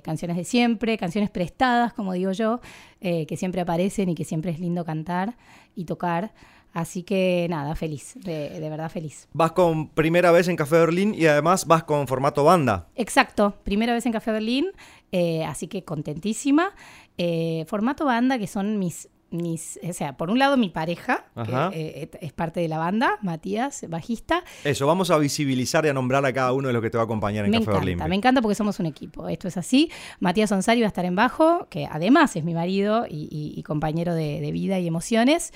[0.04, 2.60] canciones de siempre, canciones prestadas, como digo yo,
[3.00, 5.36] que siempre aparecen y que siempre es lindo cantar
[5.74, 6.32] y tocar.
[6.74, 9.28] Así que nada, feliz, de, de verdad feliz.
[9.32, 12.88] Vas con primera vez en Café Berlín y además vas con formato banda.
[12.96, 14.66] Exacto, primera vez en Café Berlín,
[15.12, 16.72] eh, así que contentísima.
[17.16, 21.70] Eh, formato banda, que son mis, mis, o sea, por un lado mi pareja, Ajá.
[21.72, 24.42] que eh, es parte de la banda, Matías, bajista.
[24.64, 27.02] Eso, vamos a visibilizar y a nombrar a cada uno de los que te va
[27.02, 28.08] a acompañar en Me Café encanta, Berlín.
[28.08, 29.90] me encanta porque somos un equipo, esto es así.
[30.20, 33.62] Matías Onsari va a estar en bajo, que además es mi marido y, y- y
[33.62, 35.52] compañero de, de vida y emociones.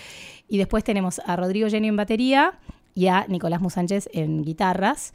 [0.48, 2.58] Y después tenemos a Rodrigo Genio en batería
[2.94, 5.12] y a Nicolás Musánchez en guitarras.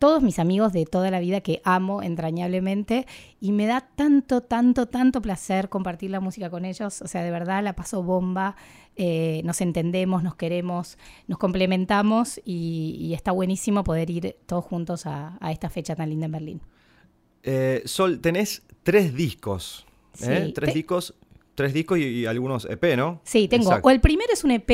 [0.00, 3.06] Todos mis amigos de toda la vida que amo entrañablemente
[3.38, 7.02] y me da tanto, tanto, tanto placer compartir la música con ellos.
[7.02, 8.56] O sea, de verdad la paso bomba,
[8.96, 10.96] eh, nos entendemos, nos queremos,
[11.28, 16.08] nos complementamos y, y está buenísimo poder ir todos juntos a, a esta fecha tan
[16.08, 16.60] linda en Berlín.
[17.42, 19.86] Eh, Sol, tenés tres discos.
[20.22, 20.44] ¿eh?
[20.46, 21.14] Sí, Tres te- discos,
[21.54, 23.20] tres discos y, y algunos EP, ¿no?
[23.24, 23.64] Sí, tengo.
[23.64, 23.86] Exacto.
[23.86, 24.70] O el primero es un EP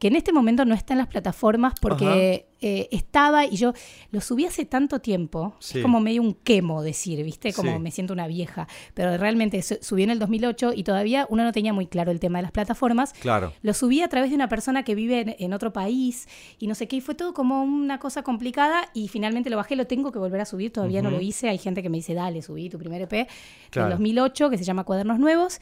[0.00, 3.74] que en este momento no está en las plataformas porque eh, estaba y yo
[4.10, 5.54] lo subí hace tanto tiempo.
[5.60, 5.78] Sí.
[5.78, 7.52] Es como medio un quemo decir, ¿viste?
[7.52, 7.78] Como Sí.
[7.78, 8.66] me siento una vieja.
[8.94, 12.18] Pero realmente su- subí en el 2008 y todavía uno no tenía muy claro el
[12.18, 13.12] tema de las plataformas.
[13.12, 13.52] Claro.
[13.62, 16.26] Lo subí a través de una persona que vive en, en otro país
[16.58, 19.76] y no sé qué, y fue todo como una cosa complicada y finalmente lo bajé,
[19.76, 22.14] lo tengo que volver a subir, todavía no lo hice, hay gente que me dice,
[22.14, 23.28] dale, subí tu primer EP
[23.70, 23.88] Claro.
[23.90, 25.60] del 2008 que se llama Cuadernos Nuevos,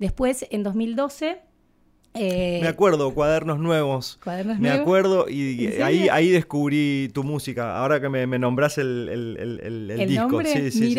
[0.00, 1.38] después en 2012...
[2.18, 4.18] eh, Me acuerdo, cuadernos nuevos.
[4.22, 4.82] Cuadernos me Nuevos.
[4.82, 7.78] acuerdo y ahí, ahí descubrí tu música.
[7.78, 10.28] Ahora que me, me nombrás el, el- el- el- el el disco.
[10.28, 10.96] nombre, Sí, sí,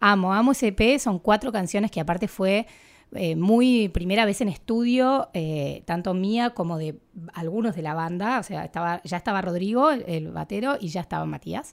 [0.00, 2.66] amo, amo ese EP, son cuatro canciones que aparte fue
[3.14, 6.96] eh, muy primera vez en estudio, eh, tanto mía como de
[7.32, 11.00] algunos de la banda, o sea, estaba, ya estaba Rodrigo, el, el batero, y ya
[11.00, 11.72] estaba Matías.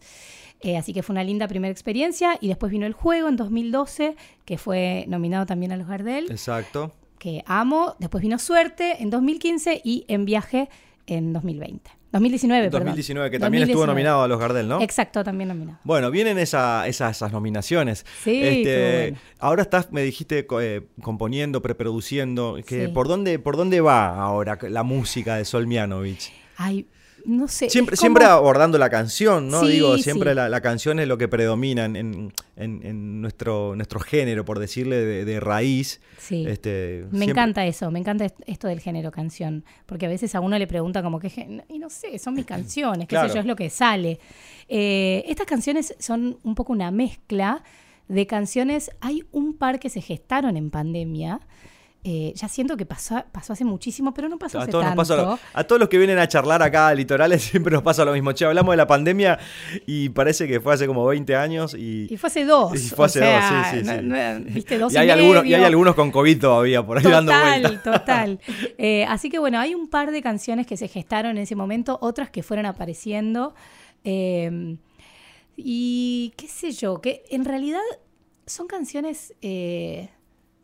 [0.62, 2.38] Eh, así que fue una linda primera experiencia.
[2.40, 4.16] Y después vino el juego en 2012,
[4.46, 6.94] que fue nominado también a los Gardel, Exacto.
[7.20, 7.96] Que amo.
[8.00, 10.70] Después vino Suerte en 2015 y En Viaje
[11.08, 11.92] en 2020.
[12.12, 12.80] 2019, perdón.
[12.86, 13.94] 2019, que también estuvo 2019.
[13.94, 14.82] nominado a los Gardel, ¿no?
[14.82, 15.80] Exacto, también nominado.
[15.84, 18.06] Bueno, vienen esa- esa- esas nominaciones.
[18.24, 19.18] Sí, bueno.
[19.40, 22.58] Ahora estás, me dijiste, eh, componiendo, preproduciendo.
[22.66, 22.92] Que, Sí.
[22.94, 26.32] ¿por, dónde, ¿Por dónde va ahora la música de Sol Mianovich?
[26.56, 26.88] Ay,
[27.28, 27.70] no sé.
[27.70, 29.62] Siempre, siempre abordando la canción, ¿no?
[29.62, 30.36] Sí, Digo, siempre sí.
[30.36, 35.26] la, la canción es lo que predomina en, en- nuestro, nuestro género, por decirle, de,
[35.26, 36.02] de raíz.
[36.18, 36.46] Sí.
[36.48, 40.34] Este, Me siempre- encanta eso, me encanta est- esto del género canción, porque a veces
[40.36, 43.30] a uno le pregunta como que, y no sé, son mis canciones, qué Claro.
[43.30, 44.20] sé yo, es lo que sale.
[44.68, 47.64] Eh, estas canciones son un poco una mezcla
[48.08, 51.40] de canciones, hay un par que se gestaron en pandemia,
[52.08, 54.92] eh, ya siento que pasó, pasó hace muchísimo, pero no pasó A hace todos, nos
[54.92, 55.02] tanto.
[55.02, 58.06] pasa lo- a todos los que vienen a charlar acá a Litorales siempre nos pasa
[58.06, 58.32] lo mismo.
[58.32, 59.40] Che, hablamos de la pandemia
[59.88, 62.76] y parece que fue hace como 20 años y, Y fue hace dos.
[62.76, 64.02] Y fue o hace sea, dos, sí, sí, no- sí.
[64.46, 65.66] no- viste, dos y y, hay, algunos, y hay medio.
[65.66, 67.84] algunos con COVID todavía por ahí dando Total, vueltas.
[68.00, 68.40] total.
[68.78, 71.98] Eh, así que bueno, hay un par de canciones que se gestaron en ese momento,
[72.02, 73.56] otras que fueron apareciendo.
[74.04, 74.78] eh,
[75.58, 77.80] y qué sé yo, que en realidad
[78.46, 80.10] son canciones, eh,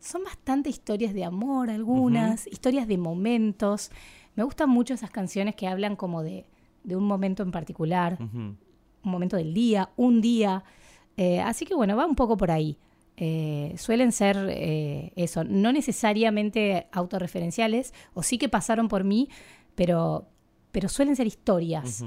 [0.01, 3.91] son bastante historias de amor algunas, historias de momentos.
[4.35, 6.45] Me gustan mucho esas canciones que hablan como de,
[6.83, 8.57] de un momento en particular, un
[9.03, 10.63] momento del día, un día.
[11.17, 12.77] Eh, así que bueno, va un poco por ahí.
[13.17, 19.29] Eh, suelen ser eh, eso, no necesariamente autorreferenciales, o sí que pasaron por mí,
[19.75, 20.27] pero,
[20.71, 22.03] pero suelen ser historias.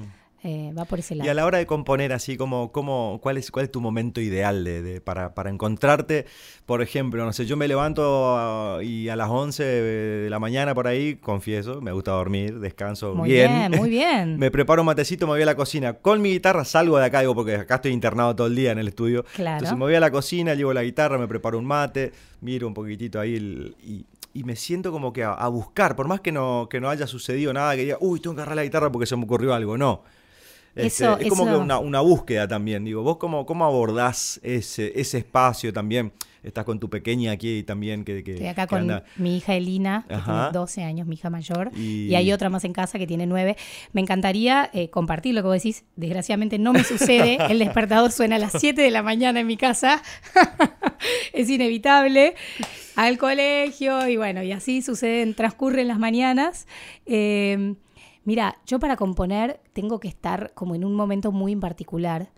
[0.47, 1.27] Eh, va por ese lado.
[1.27, 4.21] Y a la hora de componer así, como, como, ¿cuál, es, ¿cuál es tu momento
[4.21, 6.27] ideal de, de- para, para encontrarte?
[6.67, 10.75] Por ejemplo, no sé, yo me levanto ah, y a las 11 de la mañana
[10.75, 13.71] por ahí, confieso, me gusta dormir, descanso Muy bien.
[13.71, 14.37] bien, muy bien.
[14.39, 15.95] me preparo un matecito, me voy a la cocina.
[15.95, 18.79] Con mi guitarra salgo de acá, digo, porque acá estoy internado todo el día en
[18.79, 19.25] el estudio.
[19.35, 19.57] Claro.
[19.57, 22.75] Entonces me voy a la cocina, llevo la guitarra, me preparo un mate, miro un
[22.75, 24.05] poquitito ahí el- y,
[24.35, 27.07] y me siento como que a, a buscar, por más que no, que no haya
[27.07, 29.79] sucedido nada, que diga, uy, tengo que agarrar la guitarra porque se me ocurrió algo.
[29.79, 30.03] No.
[30.77, 32.85] Este, Eso- es como eso- que una, una búsqueda también.
[32.85, 36.13] Digo, ¿vos cómo, cómo abordás ese, ese espacio también?
[36.43, 39.55] Estás con tu pequeña aquí también que, que- Estoy acá que con anda- mi hija
[39.55, 40.51] Elina, que Ajá.
[40.51, 42.15] tiene 12 años, mi hija mayor, Y- y...
[42.17, 43.57] hay otra más en casa que tiene 9.
[43.95, 45.85] Me encantaría eh, compartir lo que vos decís.
[45.97, 47.39] Desgraciadamente no me sucede.
[47.51, 50.03] El despertador suena a las 7 de la mañana en mi casa.
[51.33, 52.35] es inevitable.
[52.97, 56.67] Al colegio y bueno, y así suceden, transcurren las mañanas.
[57.07, 57.75] Eh,
[58.25, 62.31] mira, yo para componer tengo que estar como en un momento muy en particular.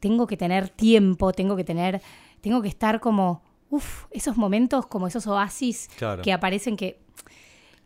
[0.00, 2.00] Tengo que tener tiempo, tengo que tener,
[2.40, 6.22] tengo que estar como, uff, esos momentos, como esos oasis Claro.
[6.22, 7.00] que aparecen que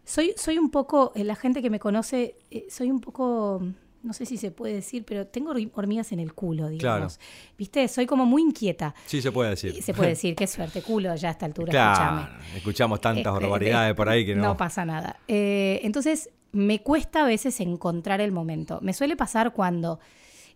[0.05, 3.63] soy, soy un poco, eh, la gente que me conoce, eh, soy un poco,
[4.03, 7.21] no sé si se puede decir, pero tengo hor- hormigas en el culo, digamos.
[7.57, 7.87] ¿Viste?
[7.89, 8.95] Soy como muy inquieta.
[9.07, 9.81] Sí, se puede decir.
[9.83, 13.93] Se puede decir, qué suerte, culo ya a esta altura, Claro, escuchamos tantas eh, barbaridades
[13.93, 14.43] eh, por ahí que no.
[14.43, 15.21] No pasa nada.
[15.29, 18.79] Eh, entonces, me cuesta a veces encontrar el momento.
[18.83, 19.99] Me suele pasar cuando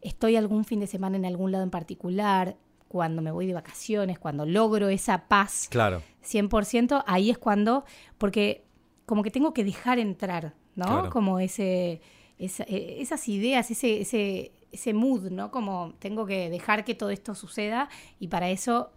[0.03, 2.57] estoy algún fin de semana en algún lado en particular,
[2.89, 6.03] cuando me voy de vacaciones, cuando logro esa paz Claro.
[6.23, 7.85] 100%, ahí es cuando,
[8.19, 8.65] porque
[9.07, 10.85] como que tengo que dejar entrar, ¿no?
[10.87, 11.11] Claro.
[11.11, 12.01] Como ese,
[12.39, 15.51] esa- eh, esas ideas, ese, ese, ese mood, ¿no?
[15.51, 17.89] Como tengo que dejar que todo esto suceda
[18.21, 18.93] y para eso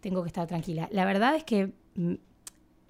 [0.00, 0.88] tengo que estar tranquila.
[0.92, 1.72] La verdad es que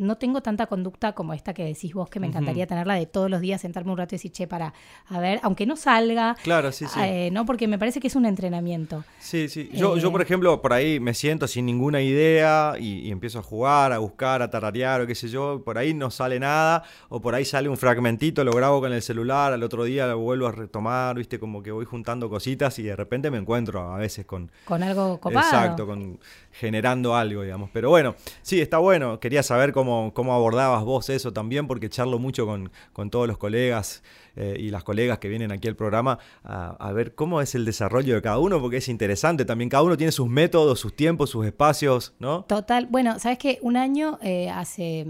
[0.02, 3.30] no tengo tanta conducta como esta que decís vos, que me encantaría tenerla de todos
[3.30, 4.74] los días, sentarme un rato y decir, che, para,
[5.08, 7.00] a ver, aunque no salga, Claro, sí, sí.
[7.02, 7.46] eh, ¿no?
[7.46, 9.04] Porque me parece que es un entrenamiento.
[9.20, 9.70] Sí, sí.
[9.72, 10.12] Yo, yo, Eh.
[10.12, 13.98] por ejemplo, por ahí me siento sin ninguna idea y, y empiezo a jugar, a
[13.98, 15.62] buscar, a tararear o qué sé yo.
[15.64, 19.02] Por ahí no sale nada o por ahí sale un fragmentito, lo grabo con el
[19.02, 22.82] celular, al otro día lo vuelvo a retomar, viste, como que voy juntando cositas y
[22.82, 24.50] de repente me encuentro a veces con...
[24.64, 25.46] Con algo copado.
[25.46, 26.18] Exacto, con,
[26.52, 27.70] generando algo, digamos.
[27.72, 29.18] Pero bueno, sí, está bueno.
[29.20, 33.38] Quería saber cómo, cómo abordabas vos eso también, porque charlo mucho con, con todos los
[33.38, 34.02] colegas
[34.36, 38.14] eh, y las colegas que vienen aquí al programa a, ver cómo es el desarrollo
[38.14, 39.70] de cada uno, porque es interesante también.
[39.70, 42.44] Cada uno tiene sus métodos, sus tiempos, sus espacios, ¿no?
[42.44, 42.86] Total.
[42.86, 43.58] Bueno, ¿sabes qué?
[43.62, 45.06] Un año, eh, ¿hace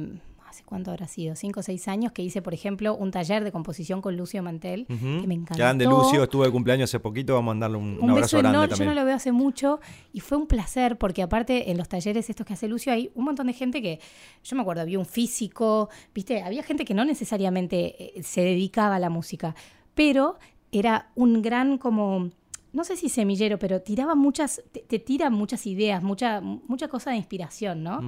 [0.72, 1.36] cuánto habrá sido?
[1.36, 4.86] Cinco o seis años que hice, por ejemplo, un taller de composición con Lucio Mantel,
[4.86, 4.94] que
[5.26, 5.58] me encantó.
[5.58, 8.38] Grande Lucio, estuvo de cumpleaños hace poquito, vamos a mandarle un, un Un abrazo beso
[8.38, 8.94] grande enorme, yo también.
[8.94, 9.80] no lo veo hace mucho
[10.14, 13.24] y fue un placer porque aparte en los talleres estos que hace Lucio hay un
[13.26, 14.00] montón de gente que,
[14.42, 18.96] yo me acuerdo, había un físico, viste, había gente que no necesariamente eh, se dedicaba
[18.96, 19.54] a la música,
[19.94, 20.38] pero
[20.70, 22.30] era un gran como,
[22.72, 27.10] no sé si semillero, pero tiraba muchas, te, te tira muchas ideas, mucha, mucha cosa
[27.10, 28.00] de inspiración, ¿no?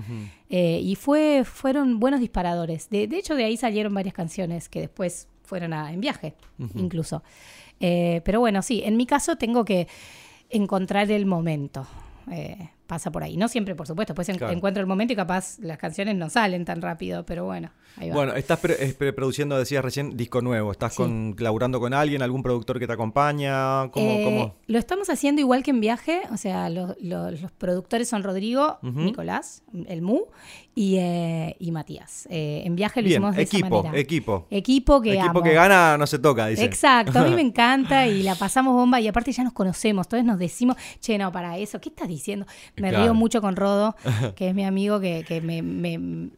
[0.49, 2.89] Eh, y fue, fueron buenos disparadores.
[2.89, 6.35] De, de hecho, de ahí salieron varias canciones que después fueron a, en viaje,
[6.75, 7.23] incluso.
[7.81, 9.87] Eh, pero bueno, sí, en mi caso tengo que
[10.49, 11.87] encontrar el momento.
[12.31, 13.37] Eh, pasa por ahí.
[13.37, 14.13] No siempre, por supuesto.
[14.15, 14.53] Después Claro.
[14.53, 18.15] encuentro el momento y capaz las canciones no salen tan rápido, pero bueno, ahí va.
[18.17, 20.71] Bueno, estás pre- preproduciendo, decías recién, disco nuevo.
[20.73, 20.99] ¿Estás Sí.
[20.99, 23.91] con, laburando con alguien, algún productor que te acompaña?
[23.91, 24.55] ¿Cómo, Eh, cómo?
[24.67, 28.79] Lo estamos haciendo igual que en viaje, o sea, lo- lo- los productores son Rodrigo.
[28.83, 30.23] Nicolás, el Mu
[30.75, 32.27] y, eh, y Matías.
[32.31, 33.99] Eh, en viaje lo Bien, hicimos de equipo, esa manera.
[33.99, 34.47] equipo.
[34.51, 35.43] Equipo que Equipo amo.
[35.43, 36.65] que gana no se toca, dice.
[36.65, 40.25] Exacto, a mí me encanta y la pasamos bomba y aparte ya nos conocemos, entonces
[40.27, 42.47] nos decimos, che, no, para eso, ¿qué estás diciendo?
[42.77, 43.05] Me Claro.
[43.05, 43.95] río mucho con Rodo,
[44.37, 46.31] que es mi amigo que, que me, me-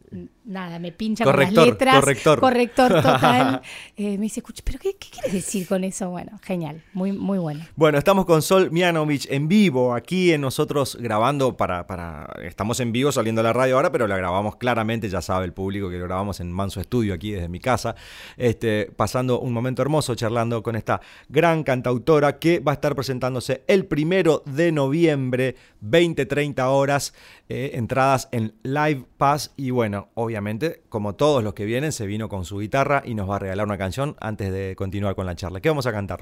[0.47, 1.95] nada, me pincha Corrector, con las letras.
[1.99, 2.39] corrector.
[2.39, 3.61] Corrector total.
[3.95, 6.09] Eh, me dice, escucha, ¿pero qué, qué quieres decir con eso?
[6.09, 7.65] Bueno, genial, muy, muy bueno.
[7.75, 12.33] Bueno, estamos con Sol Mianovich en vivo, aquí en nosotros grabando para, para.
[12.43, 15.53] Estamos en vivo saliendo a la radio ahora, pero la grabamos claramente, ya sabe el
[15.53, 17.95] público que lo grabamos en Manso Estudio aquí desde mi casa.
[18.37, 23.63] Este, pasando un momento hermoso charlando con esta gran cantautora que va a estar presentándose
[23.67, 27.13] el primero de noviembre, 20-30 horas,
[27.49, 29.53] eh, entradas en Live Pass.
[29.57, 30.36] Y bueno, obviamente,
[30.89, 33.65] como todos los que vienen, se vino con su guitarra y nos va a regalar
[33.65, 35.59] una canción antes de continuar con la charla.
[35.61, 36.21] ¿Qué vamos a cantar?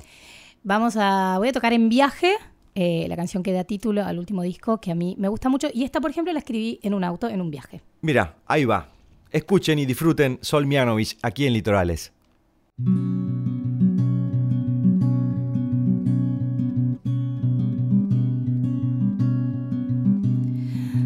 [0.64, 2.34] Vamos a, voy a tocar en viaje.
[2.78, 5.70] eh, la canción que da título al último disco que a mí me gusta mucho
[5.74, 8.90] y esta por ejemplo la escribí en un auto en un viaje Mira, ahí va.
[9.32, 12.12] Escuchen y disfruten Sol Mianovich aquí en Litorales.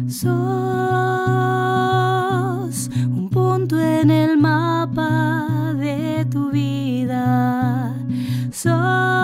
[0.08, 0.79] Sos
[4.00, 7.94] en el mapa de tu vida.
[8.50, 9.19] Sos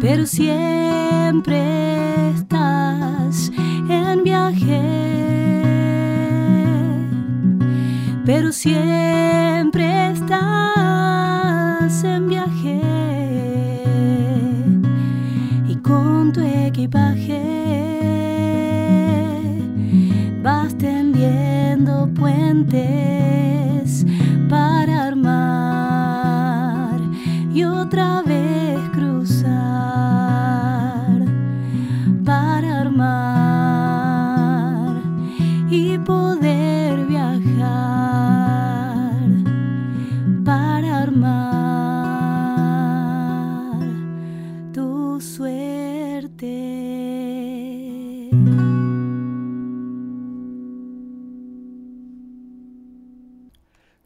[0.00, 1.60] Pero siempre
[2.30, 3.52] estás
[3.88, 4.80] en viaje.
[8.24, 12.80] Pero siempre estás en viaje.
[15.68, 17.42] Y con tu equipaje
[20.42, 24.06] vas tendiendo puentes
[24.48, 27.00] para armar
[27.52, 28.19] y otra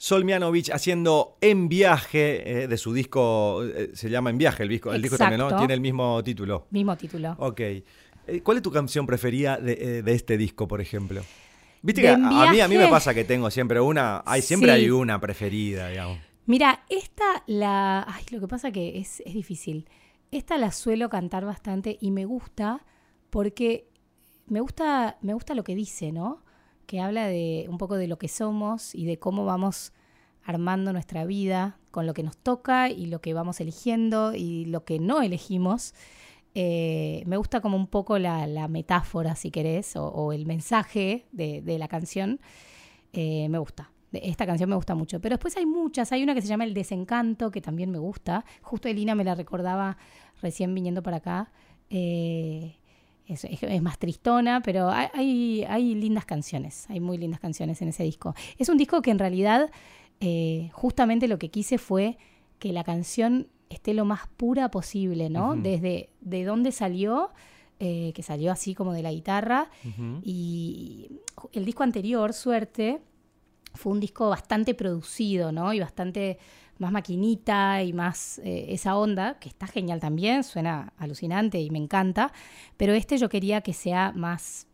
[0.04, 4.68] Sol Mianovich haciendo En Viaje eh, de su disco, eh, se llama En Viaje el
[4.68, 5.56] disco, el disco también, ¿no?
[5.56, 6.66] Tiene el mismo título.
[6.70, 7.60] mismo título Ok.
[7.60, 7.84] Eh,
[8.42, 11.22] ¿Cuál es tu canción preferida de, de este disco, por ejemplo?
[11.80, 14.80] Viste que a, mí, a mí me pasa que tengo siempre una, hay, siempre Sí.
[14.82, 16.18] hay una preferida, digamos.
[16.44, 18.04] Mira, esta la.
[18.06, 19.88] Ay, lo que pasa que es, es difícil.
[20.30, 22.84] Esta la suelo cantar bastante y me gusta
[23.30, 23.88] porque
[24.48, 26.43] me gusta, me gusta lo que dice, ¿no?
[26.86, 29.92] Que habla de un poco de lo que somos y de cómo vamos
[30.44, 34.84] armando nuestra vida con lo que nos toca y lo que vamos eligiendo y lo
[34.84, 35.94] que no elegimos.
[36.54, 41.62] Eh, me gusta como un poco la, la metáfora, si querés, o, el mensaje de,
[41.78, 42.40] la canción.
[43.12, 43.90] Eh, me gusta.
[44.12, 45.20] Esta canción me gusta mucho.
[45.20, 46.12] Pero después hay muchas.
[46.12, 48.44] Hay una que se llama El Desencanto, que también me gusta.
[48.62, 49.96] Justo Elina me la recordaba
[50.40, 51.52] recién viniendo para acá.
[51.90, 52.76] Eh,
[53.26, 56.86] es, es- es más tristona, pero hay, hay, lindas canciones.
[56.90, 58.34] Hay muy lindas canciones en ese disco.
[58.58, 59.70] Es un disco que en realidad
[60.20, 62.18] eh, justamente lo que quise fue
[62.58, 65.54] que la canción esté lo más pura posible, ¿no?
[65.62, 67.30] Desde de dónde salió
[67.80, 69.68] eh, que salió así como de la guitarra.
[70.22, 71.10] Y
[71.52, 73.00] el disco anterior, Suerte,
[73.74, 75.72] fue un disco bastante producido, ¿no?
[75.72, 76.38] Y bastante
[76.78, 81.78] más maquinita y más eh, esa onda, que está genial también, suena alucinante y me
[81.78, 82.32] encanta,
[82.76, 84.66] pero este yo quería que sea más,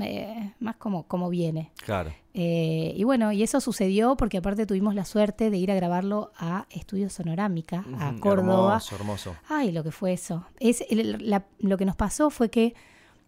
[0.00, 1.72] eh, más como, como viene.
[1.84, 2.12] Claro.
[2.34, 6.30] Eh, y bueno, y eso sucedió porque aparte tuvimos la suerte de ir a grabarlo
[6.38, 8.74] a Estudio Sonorámica, a Córdoba.
[8.76, 9.36] Hermoso, hermoso.
[9.48, 10.44] Ay, lo que fue eso.
[10.60, 12.74] Es, el- la- lo que nos pasó fue que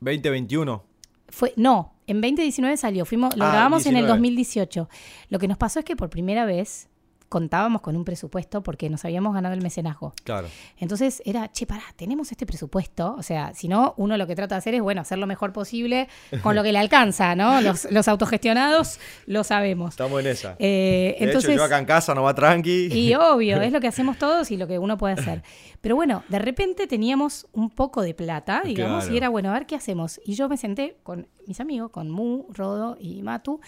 [0.01, 0.83] 2021.
[1.29, 4.09] fue, no, en 2019 salió, fuimos, lo Ah, grabamos en el 19.
[4.19, 4.89] 2018.
[5.31, 6.89] Lo que nos pasó es que por primera vez
[7.33, 10.13] contábamos con un presupuesto porque nos habíamos ganado el mecenazgo.
[10.23, 10.49] Claro.
[10.77, 13.15] Entonces era, che, pará, tenemos este presupuesto.
[13.19, 15.51] O sea, si no, uno lo que trata de hacer es, bueno, hacer lo mejor
[15.55, 16.09] posible
[16.43, 17.59] con lo que le alcanza, ¿no?
[17.63, 19.95] Los, los autogestionados lo sabemos.
[19.95, 20.57] Estamos en esa.
[20.59, 22.89] Eh, de entonces, hecho, yo acá en casa no va tranqui.
[22.93, 25.43] y obvio, es lo que hacemos todos y lo que uno puede hacer.
[25.81, 29.15] Pero bueno, de repente teníamos un poco de plata, digamos, Claro.
[29.15, 30.21] y era, bueno, a ver qué hacemos.
[30.27, 33.59] Y yo me senté con mis amigos, con Mu, Rodo y Matu,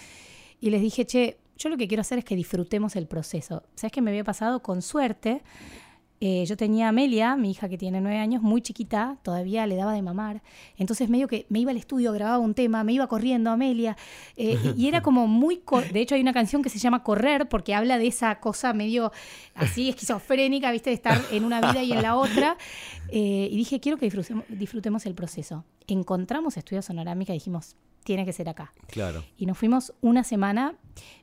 [0.60, 3.62] y les dije, che, yo lo que quiero hacer es que disfrutemos el proceso.
[3.74, 4.62] ¿Sabes qué me había pasado?
[4.62, 5.42] Con suerte,
[6.26, 9.76] eh, yo tenía a Amelia, mi hija que tiene nueve años, muy chiquita, todavía le
[9.76, 10.42] daba de mamar.
[10.78, 13.96] Entonces medio que me iba al estudio, grababa un tema, me iba corriendo a Amelia.
[14.36, 15.62] eh, y, era como muy...
[15.92, 19.12] De hecho hay una canción que se llama Correr porque habla de esa cosa medio
[19.55, 22.57] así esquizofrénica, viste, de estar en una vida y en la otra.
[23.11, 25.64] Eh, y dije, quiero que disfrutemos, disfrutemos el proceso.
[25.86, 28.72] Encontramos Estudio Sonorámica y dijimos, tiene que ser acá.
[28.86, 29.24] Claro.
[29.36, 30.74] Y nos fuimos una semana,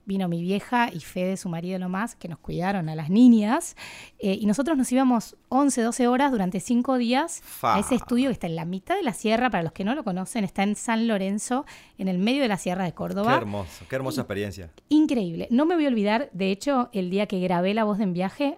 [0.06, 3.78] vino mi vieja y Fede, su marido nomás, que nos cuidaron a las niñas,
[4.20, 7.76] eh, y nosotros nos íbamos 11, 12 horas durante 5 días Fa.
[7.76, 9.96] a ese estudio que está en la mitad de la sierra, para los que no
[9.96, 11.66] lo conocen, está en San Lorenzo,
[11.98, 13.36] en el medio de la sierra de Qué Córdoba.
[13.38, 14.72] hermoso, qué hermosa experiencia.
[14.90, 15.48] Increíble.
[15.52, 18.14] No me voy a olvidar, de hecho, el día que grabé La Voz de en
[18.14, 18.58] Viaje,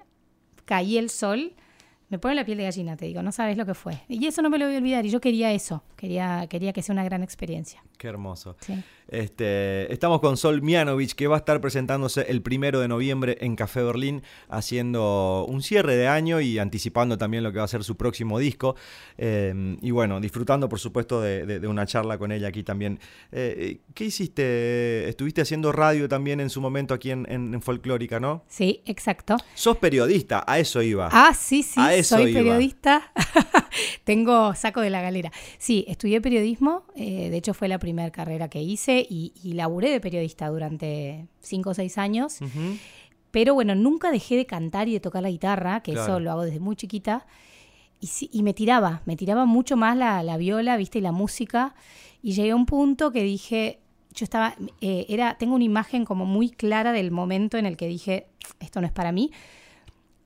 [0.66, 1.54] caí el sol,
[2.14, 4.04] me pone la piel de gallina, te digo, no sabes lo que fue.
[4.08, 6.84] Y eso no me lo voy a olvidar, y yo quería eso, quería, quería que
[6.84, 7.84] sea una gran experiencia.
[7.98, 8.56] Qué hermoso.
[8.60, 8.84] Sí.
[9.08, 13.56] Este, estamos con Sol Mianovich, que va a estar presentándose el primero de noviembre en
[13.56, 17.84] Café Berlín, haciendo un cierre de año y anticipando también lo que va a ser
[17.84, 18.76] su próximo disco.
[19.18, 23.00] Eh, y bueno, disfrutando, por supuesto, de, de- de una charla con ella aquí también.
[23.32, 25.08] Eh, ¿Qué hiciste?
[25.10, 28.44] Estuviste haciendo radio también en su momento aquí en, en- en Folclórica, ¿no?
[28.48, 29.36] Sí, exacto.
[29.54, 31.10] Sos periodista, a eso iba.
[31.12, 32.40] Ah, sí, sí, A eso soy iba.
[32.40, 33.12] periodista.
[34.04, 35.32] Tengo saco de la galera.
[35.58, 39.90] Sí, estudié periodismo, eh, de hecho fue la primera carrera que hice y, y laburé
[39.90, 42.40] de periodista durante cinco o seis años.
[43.32, 46.06] Pero bueno, nunca dejé de cantar y de tocar la guitarra, que Claro.
[46.14, 47.26] eso lo hago desde muy chiquita.
[48.00, 51.12] Y, sí- y me tiraba, me tiraba mucho más la, la viola, viste, y la
[51.12, 51.74] música.
[52.22, 53.80] Y llegué a un punto que dije,
[54.14, 57.88] yo estaba, eh, era, tengo una imagen como muy clara del momento en el que
[57.88, 58.28] dije,
[58.60, 59.32] esto no es para mí.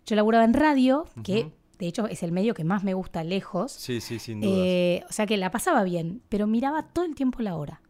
[0.06, 3.72] Yo laburaba en radio, que de hecho es el medio que más me gusta lejos.
[3.72, 4.58] Sí, sí, sin dudas.
[4.60, 7.82] Eh, o sea que la pasaba bien, pero miraba todo el tiempo la hora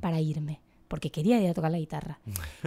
[0.00, 2.18] Para irme, porque quería ir a tocar la guitarra.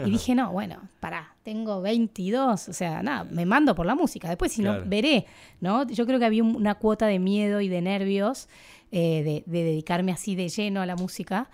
[0.05, 4.27] Y dije, no, bueno, pará, tengo 22, o sea, nada, me mando por la música,
[4.27, 4.83] después si Claro.
[4.83, 5.25] no, veré,
[5.61, 5.87] ¿no?
[5.87, 8.49] Yo creo que había un- una cuota de miedo y de nervios
[8.91, 11.49] eh, de, de dedicarme así de lleno a la música.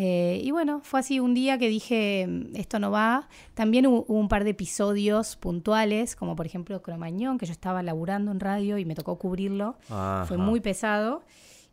[0.00, 3.28] Eh, y bueno, fue así un día que dije, "Mm, esto no va.
[3.54, 7.82] También hubo, hubo un par de episodios puntuales, como por ejemplo Cromañón, que yo estaba
[7.82, 9.76] laburando en radio y me tocó cubrirlo.
[10.28, 11.22] Fue muy pesado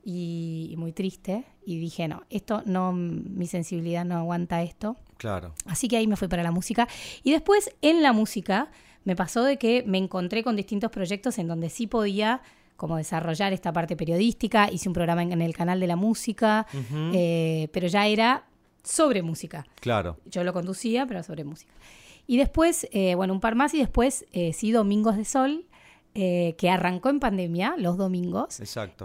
[0.05, 1.43] y, y muy triste.
[1.65, 4.95] Y dije, no, esto no, mi sensibilidad no aguanta esto.
[5.17, 5.53] Claro.
[5.65, 6.87] Así que ahí me fui para la música.
[7.23, 8.69] Y después en la música
[9.03, 12.41] me pasó de que me encontré con distintos proyectos en donde sí podía
[12.75, 14.69] como desarrollar esta parte periodística.
[14.71, 16.67] Hice un programa en, en el canal de la música,
[17.13, 18.45] eh, pero ya era
[18.83, 19.65] sobre música.
[19.79, 20.17] Claro.
[20.25, 21.71] Yo lo conducía, pero sobre música.
[22.27, 25.65] Y después, eh, bueno, un par más y después eh, sí Domingos de Sol,
[26.13, 28.61] que arrancó en pandemia, los domingos.
[28.61, 29.03] Exacto.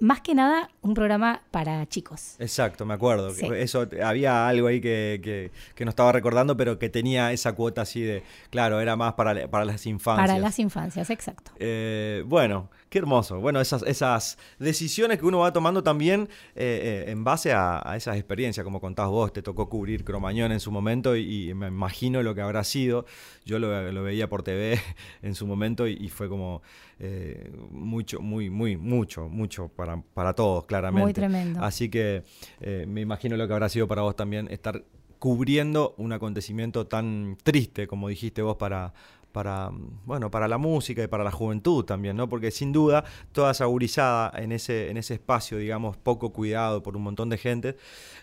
[0.00, 2.34] Más que nada, un programa para chicos.
[2.40, 3.30] Exacto, me acuerdo.
[3.32, 3.46] Sí.
[3.54, 7.82] Eso había algo ahí que, que- que no estaba recordando, pero que tenía esa cuota
[7.82, 10.26] así de, claro, era más para, para las infancias.
[10.28, 11.52] Para las infancias, exacto.
[11.58, 13.40] Eh, bueno, qué hermoso.
[13.40, 17.96] Bueno, esas, esas decisiones que uno va tomando también eh, eh, en base a, a
[17.96, 21.68] esas experiencias, como contás vos, te tocó cubrir Cromañón en su momento y, y me
[21.68, 23.06] imagino lo que habrá sido.
[23.44, 24.80] Yo lo, lo veía por TV
[25.22, 26.62] en su momento y, y fue como
[26.98, 31.04] eh, mucho, muy, muy, mucho, mucho para, para todos, claramente.
[31.04, 31.62] Muy tremendo.
[31.62, 32.22] Así que
[32.60, 34.84] eh, me imagino lo que habrá sido para vos también estar
[35.18, 38.92] cubriendo un acontecimiento tan triste, como dijiste vos, para,
[39.32, 39.70] para,
[40.04, 42.28] bueno, para la música y para la juventud también, ¿no?
[42.28, 46.96] Porque sin duda, toda esa gurizada en ese, en ese espacio, digamos, poco cuidado por
[46.96, 47.76] un montón de gente,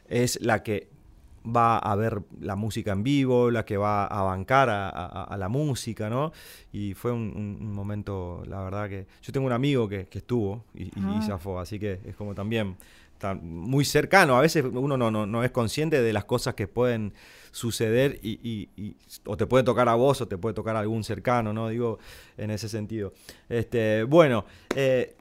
[0.08, 0.90] es la que
[1.46, 5.38] va a ver la música en vivo, la que va a bancar a, a- a
[5.38, 6.32] la música, ¿no?
[6.72, 9.08] Y fue un, momento, la verdad que...
[9.22, 11.22] Yo tengo un amigo que, que estuvo y, y Ah.
[11.22, 12.76] zafó, así que es como también
[13.14, 14.36] está muy cercano.
[14.38, 17.14] A veces uno no, no, no es consciente de las cosas que pueden
[17.52, 20.80] suceder y, y- y- o te puede tocar a vos o te puede tocar a
[20.80, 21.70] algún cercano, ¿no?
[21.70, 22.00] Digo,
[22.38, 23.14] en ese sentido.
[23.50, 25.16] Este, bueno, eh,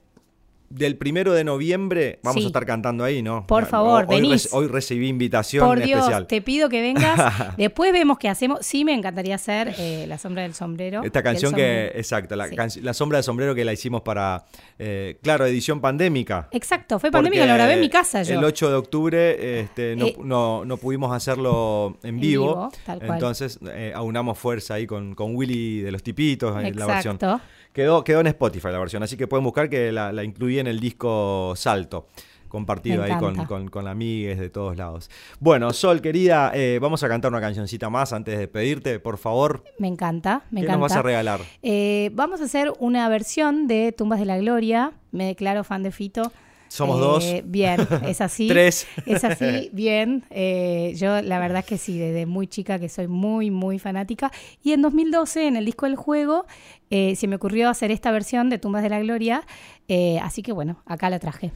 [0.71, 2.45] del primero de noviembre vamos Sí.
[2.45, 3.45] a estar cantando ahí, ¿no?
[3.49, 4.49] Por favor, hoy, venís.
[4.53, 6.27] hoy recibí invitación Por Dios, especial.
[6.29, 7.57] te pido que vengas.
[7.59, 8.61] Después vemos qué hacemos.
[8.65, 11.03] Sí, me encantaría hacer eh, La Sombra del Sombrero.
[11.03, 12.81] Esta del canción que, exacto, la, Sí.
[12.83, 14.45] la sombra de sombrero que la hicimos para,
[14.79, 16.49] eh, claro, edición pandémica.
[16.53, 18.39] Exacto, fue pandémica, lo grabé en mi casa yo.
[18.39, 22.47] El 8 de octubre este, no, Eh, no- no pudimos hacerlo en en vivo.
[22.47, 23.11] vivo, tal cual.
[23.15, 27.17] entonces eh, aunamos fuerza ahí con, con Willy de los Tipitos, eh, la versión.
[27.17, 27.41] Exacto.
[27.73, 30.67] Quedó, quedó en Spotify la versión, así que pueden buscar que la, la incluí en
[30.67, 32.07] el disco Salto.
[32.49, 35.09] Compartido ahí con, con, con amigues de todos lados.
[35.39, 39.63] Bueno, Sol, querida, eh, vamos a cantar una cancioncita más antes de despedirte, por favor.
[39.79, 40.81] Me encanta, me ¿Qué encanta.
[40.81, 41.41] nos vas a regalar?
[41.63, 44.95] Eh, vamos a hacer una versión de Tumbas de la Gloria.
[45.13, 46.33] Me declaro fan de Fito.
[46.71, 47.51] Somos Eh, dos.
[47.51, 48.47] Bien, es así.
[48.47, 48.87] Tres.
[49.05, 50.25] Es así, bien.
[50.31, 54.31] Eh, yo la verdad es que sí, desde muy chica que soy muy, muy fanática.
[54.63, 56.47] Y en 2012, en el disco del juego,
[56.91, 59.43] eh, se me ocurrió hacer esta versión de Tumbas de la Gloria.
[59.89, 61.51] Eh, así que bueno, acá la traje.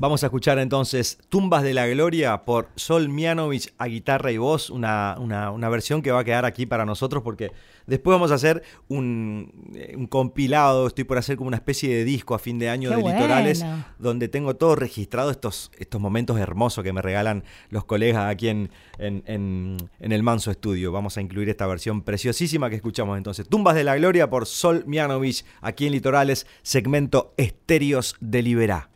[0.00, 4.70] Vamos a escuchar entonces Tumbas de la Gloria por Sol Mianovich a guitarra y voz,
[4.70, 7.50] una, una- una versión que va a quedar aquí para nosotros porque
[7.88, 12.04] después vamos a hacer un, eh, un compilado, estoy por hacer como una especie de
[12.04, 13.58] disco a fin de año Qué de litorales,
[13.98, 18.70] donde tengo todo registrado estos, estos momentos hermosos que me regalan los colegas aquí en,
[18.98, 20.92] en- en- en el Manso Estudio.
[20.92, 23.48] Vamos a incluir esta versión preciosísima que escuchamos entonces.
[23.48, 28.90] Tumbas de la Gloria por Sol Mianovich aquí en Litorales, segmento Estéreos de Liberá.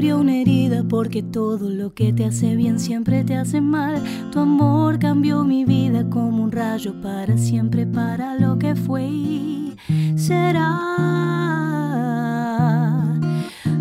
[0.00, 4.02] Abrió una herida porque todo lo que te hace bien siempre te hace mal.
[4.32, 9.76] Tu amor cambió mi vida como un rayo para siempre, para lo que fue y
[10.16, 10.78] será.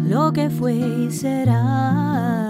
[0.09, 2.48] Lo que fue y será.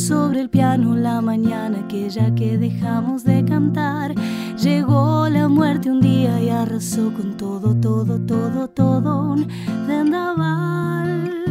[0.00, 4.14] Sobre el piano la mañana aquella que dejamos de cantar.
[4.56, 9.46] Llegó la muerte un día y arrasó con todo, todo, todo, todo un
[9.86, 11.44] vendaval.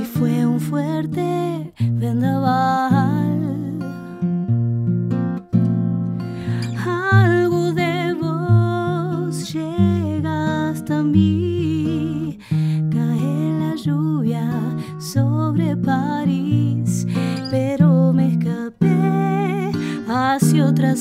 [0.00, 1.35] Y fue un fuerte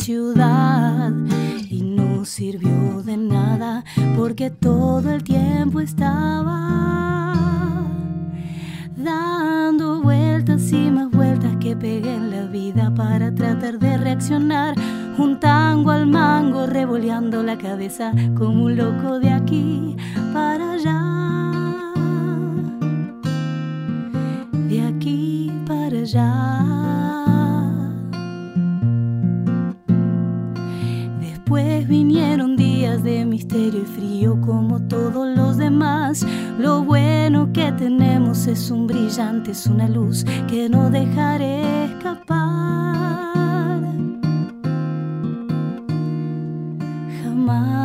[0.08, 3.84] y no sirvió de nada
[4.16, 7.74] porque todo el tiempo estaba
[8.96, 14.76] dando vueltas y más vueltas que pegué en la vida para tratar de reaccionar.
[15.18, 19.96] Un tango al mango, revoleando la cabeza como un loco de aquí
[20.34, 21.02] para allá.
[24.70, 26.75] De aquí para allá.
[33.06, 36.26] De misterio y frío como todos los demás.
[36.58, 43.80] Lo bueno que tenemos es un brillante, es una luz que no dejaré escapar.
[47.24, 47.85] Jamás.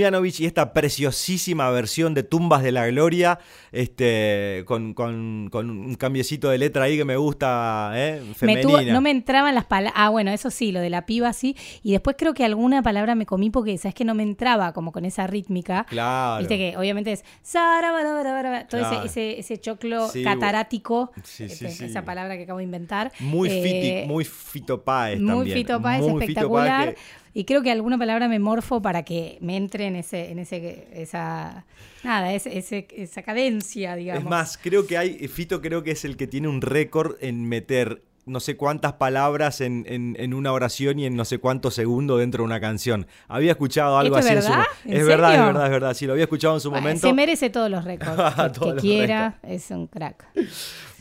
[0.00, 3.38] Sol Mianovich y esta preciosísima versión de Tumbas de la Gloria,
[3.70, 8.22] este, con, con- con un cambiecito de letra ahí que me gusta, ¿eh?
[8.42, 9.92] Me tuvo- no me entraban las palabras.
[9.96, 11.56] Ah, bueno, eso sí, lo de la piba sí.
[11.82, 14.90] Y después creo que alguna palabra me comí porque, ¿sabes que No me entraba como
[14.92, 15.84] con esa rítmica.
[15.88, 16.38] Claro.
[16.40, 17.22] Viste que obviamente es.
[17.52, 19.04] Todo Claro.
[19.04, 21.12] ese, ese, ese choclo Sí, catarático.
[21.22, 21.86] sí, sí, este.
[21.86, 23.12] Esa palabra que acabo de inventar.
[23.20, 25.64] Muy, Eh, fiti- muy Fito Páez muy también.
[26.00, 26.94] Muy espectacular.
[26.94, 27.00] Que-
[27.32, 30.88] Y creo que alguna palabra me morfo para que me entre en ese, en ese,
[30.92, 31.64] esa,
[32.02, 34.24] nada, ese, ese- esa cadencia, digamos.
[34.24, 37.48] Es más, creo que hay, Fito creo que es el que tiene un récord en
[37.48, 41.74] meter no sé cuántas palabras en, en- en una oración y en no sé cuántos
[41.74, 43.06] segundos dentro de una canción.
[43.28, 44.66] Había escuchado algo ¿Esto así es en su verdad?
[44.84, 45.94] mo- ¿En Es verdad, es verdad, es verdad.
[45.94, 47.06] Sí, lo había escuchado en su Bueno, momento.
[47.08, 48.12] se merece todos los récords.
[48.36, 50.26] que- Todos que los quiera, es un crack.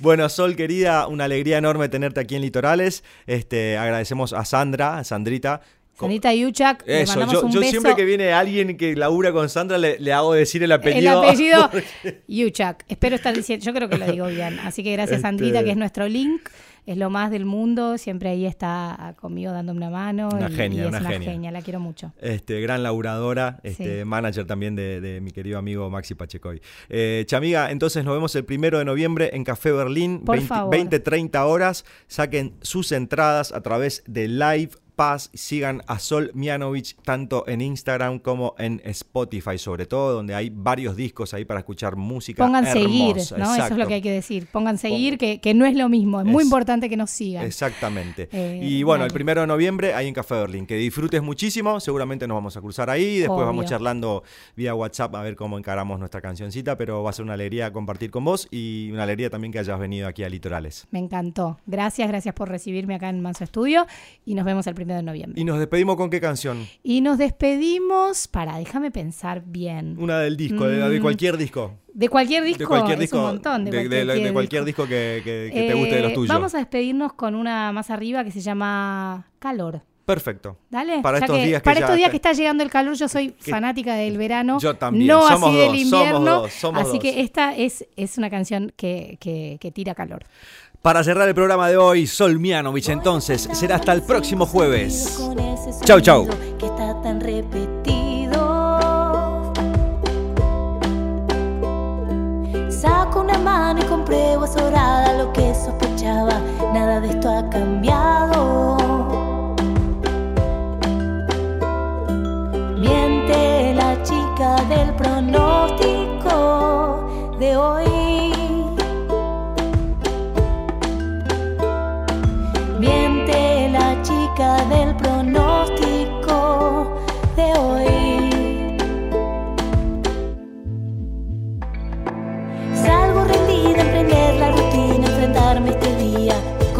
[0.01, 3.03] Bueno, Sol, querida, una alegría enorme tenerte aquí en Litorales.
[3.27, 5.59] Este, agradecemos a Sandra, a Sandrita.
[5.99, 7.71] Sandrita Yuchak, le mandamos yo, un yo beso.
[7.71, 11.23] siempre que viene alguien que labura con Sandra le, le hago decir el El apellido.
[11.23, 11.69] apellido
[12.27, 12.85] Yuchak.
[12.87, 14.59] Espero estar diciendo, yo creo que lo digo bien.
[14.59, 16.41] Así que gracias, Este- Sandrita, que es nuestro link.
[16.85, 17.99] Es lo más del mundo.
[17.99, 20.29] Siempre ahí está conmigo dándome una mano.
[20.33, 21.31] Una y- genia, y es una una genia.
[21.31, 21.51] genia.
[21.51, 22.13] La quiero mucho.
[22.19, 24.05] Este, gran laburadora, este, Sí.
[24.05, 26.59] manager también de, de mi querido amigo Maxi Pachecoy.
[26.89, 30.71] Eh, Chamiga, entonces nos vemos el primero de noviembre en Café Berlín, Por 20, favor.
[30.71, 31.85] 20, 30 horas.
[32.07, 35.29] Saquen sus entradas a través de Live Pass.
[35.33, 40.97] Sigan a Sol Mianovich tanto en Instagram como en Spotify, sobre todo, donde hay varios
[40.97, 42.45] discos ahí para escuchar música.
[42.45, 43.15] Pongan seguir.
[43.37, 43.55] ¿no?
[43.55, 44.47] Eso es lo que hay que decir.
[44.51, 46.19] Pongan seguir, que, que no es lo mismo.
[46.19, 47.45] Es muy importante que nos sigan.
[47.45, 48.27] Exactamente.
[48.33, 50.67] Eh, y bueno, el primero de noviembre ahí en Café Berlín.
[50.67, 51.79] Que disfrutes muchísimo.
[51.79, 53.19] Seguramente nos vamos a cruzar ahí.
[53.19, 54.23] Después vamos charlando
[54.57, 56.75] vía WhatsApp a ver cómo encaramos nuestra cancioncita.
[56.75, 59.79] Pero va a ser una alegría compartir con vos y una alegría también que hayas
[59.79, 60.87] venido aquí a Litorales.
[60.91, 61.57] Me encantó.
[61.67, 63.87] Gracias, gracias por recibirme acá en Manso Estudio.
[64.25, 65.41] Y nos vemos el primero de noviembre.
[65.41, 66.67] Y nos despedimos con qué canción?
[66.83, 68.27] Y nos despedimos.
[68.27, 69.95] Para, déjame pensar bien.
[69.99, 71.01] Una del disco, de, de Mm.
[71.01, 71.73] cualquier disco.
[71.93, 72.59] De cualquier disco.
[72.63, 73.17] de cualquier es disco.
[73.17, 73.65] un montón.
[73.65, 76.33] De, cualquier disco que, que- que te guste de los Eh, tuyos.
[76.35, 79.81] Vamos a despedirnos con una más arriba que se llama Calor.
[80.05, 80.57] Perfecto.
[80.71, 81.01] Dale.
[81.03, 82.95] Para ya estos que- días que para estos días está- que está llegando el calor,
[82.95, 84.57] yo soy fanática del verano.
[84.59, 85.05] Yo también.
[85.07, 86.41] No Somos así del dos, somos invierno.
[86.41, 86.99] dos, somos así dos.
[86.99, 90.23] que esta es, es una canción que- que tira calor.
[90.81, 95.19] Para cerrar el programa de hoy, Sol Mianovich, entonces, será hasta el próximo jueves.
[95.83, 96.25] Chau, chau.
[96.57, 98.39] Que está tan repetido.
[102.69, 106.39] Saco una mano y compruebo azorada lo que sospechaba.
[106.73, 108.78] Nada de esto ha cambiado.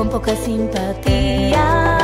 [0.09, 1.97] Poca simpatía.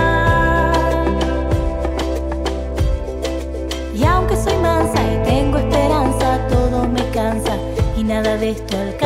[3.95, 7.57] Y aunque soy mansa y tengo esperanza, todo me cansa
[7.97, 9.04] y nada de esto alcanza.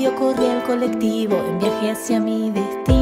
[0.00, 2.99] frío corría el colectivo en viaje hacia mi destino.